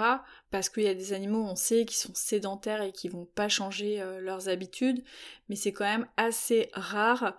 Parce 0.51 0.69
qu'il 0.69 0.83
y 0.83 0.87
a 0.87 0.93
des 0.93 1.13
animaux, 1.13 1.43
on 1.43 1.55
sait, 1.55 1.85
qui 1.85 1.97
sont 1.97 2.13
sédentaires 2.13 2.83
et 2.83 2.91
qui 2.91 3.09
vont 3.09 3.25
pas 3.25 3.49
changer 3.49 3.99
euh, 3.99 4.21
leurs 4.21 4.47
habitudes. 4.47 5.03
Mais 5.49 5.55
c'est 5.55 5.73
quand 5.73 5.85
même 5.85 6.07
assez 6.17 6.69
rare. 6.73 7.35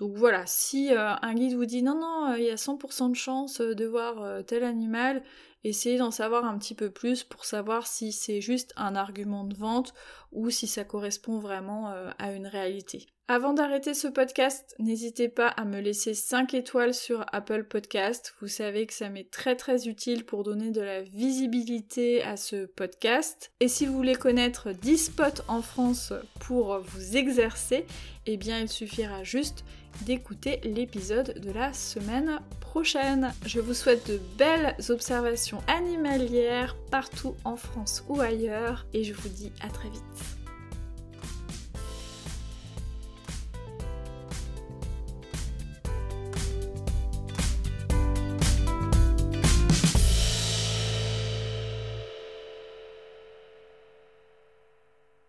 Donc 0.00 0.16
voilà, 0.16 0.46
si 0.46 0.94
euh, 0.94 1.12
un 1.20 1.34
guide 1.34 1.54
vous 1.54 1.66
dit 1.66 1.82
non, 1.82 1.94
non, 1.94 2.32
euh, 2.32 2.38
il 2.38 2.44
y 2.44 2.50
a 2.50 2.56
100% 2.56 3.10
de 3.10 3.14
chance 3.14 3.60
euh, 3.60 3.74
de 3.74 3.84
voir 3.84 4.42
tel 4.46 4.64
animal, 4.64 5.22
essayez 5.62 5.98
d'en 5.98 6.10
savoir 6.10 6.46
un 6.46 6.56
petit 6.56 6.74
peu 6.74 6.88
plus 6.90 7.22
pour 7.22 7.44
savoir 7.44 7.86
si 7.86 8.10
c'est 8.10 8.40
juste 8.40 8.72
un 8.76 8.96
argument 8.96 9.44
de 9.44 9.54
vente 9.54 9.92
ou 10.32 10.48
si 10.48 10.66
ça 10.66 10.84
correspond 10.84 11.38
vraiment 11.38 11.92
à 12.18 12.32
une 12.32 12.46
réalité. 12.46 13.08
Avant 13.32 13.52
d'arrêter 13.52 13.94
ce 13.94 14.08
podcast, 14.08 14.74
n'hésitez 14.80 15.28
pas 15.28 15.46
à 15.46 15.64
me 15.64 15.78
laisser 15.78 16.14
5 16.14 16.52
étoiles 16.52 16.92
sur 16.92 17.24
Apple 17.30 17.62
Podcast. 17.62 18.34
Vous 18.40 18.48
savez 18.48 18.86
que 18.86 18.92
ça 18.92 19.08
m'est 19.08 19.30
très 19.30 19.54
très 19.54 19.86
utile 19.86 20.24
pour 20.24 20.42
donner 20.42 20.72
de 20.72 20.80
la 20.80 21.02
visibilité 21.02 22.24
à 22.24 22.36
ce 22.36 22.66
podcast. 22.66 23.52
Et 23.60 23.68
si 23.68 23.86
vous 23.86 23.94
voulez 23.94 24.16
connaître 24.16 24.72
10 24.72 24.98
spots 24.98 25.44
en 25.46 25.62
France 25.62 26.12
pour 26.40 26.80
vous 26.80 27.16
exercer, 27.16 27.86
eh 28.26 28.36
bien 28.36 28.58
il 28.58 28.68
suffira 28.68 29.22
juste 29.22 29.64
d'écouter 30.06 30.58
l'épisode 30.64 31.38
de 31.38 31.52
la 31.52 31.72
semaine 31.72 32.40
prochaine. 32.58 33.32
Je 33.46 33.60
vous 33.60 33.74
souhaite 33.74 34.10
de 34.10 34.18
belles 34.38 34.74
observations 34.88 35.62
animalières 35.68 36.74
partout 36.90 37.36
en 37.44 37.54
France 37.54 38.02
ou 38.08 38.20
ailleurs 38.20 38.86
et 38.92 39.04
je 39.04 39.14
vous 39.14 39.28
dis 39.28 39.52
à 39.60 39.68
très 39.68 39.88
vite. 39.88 40.39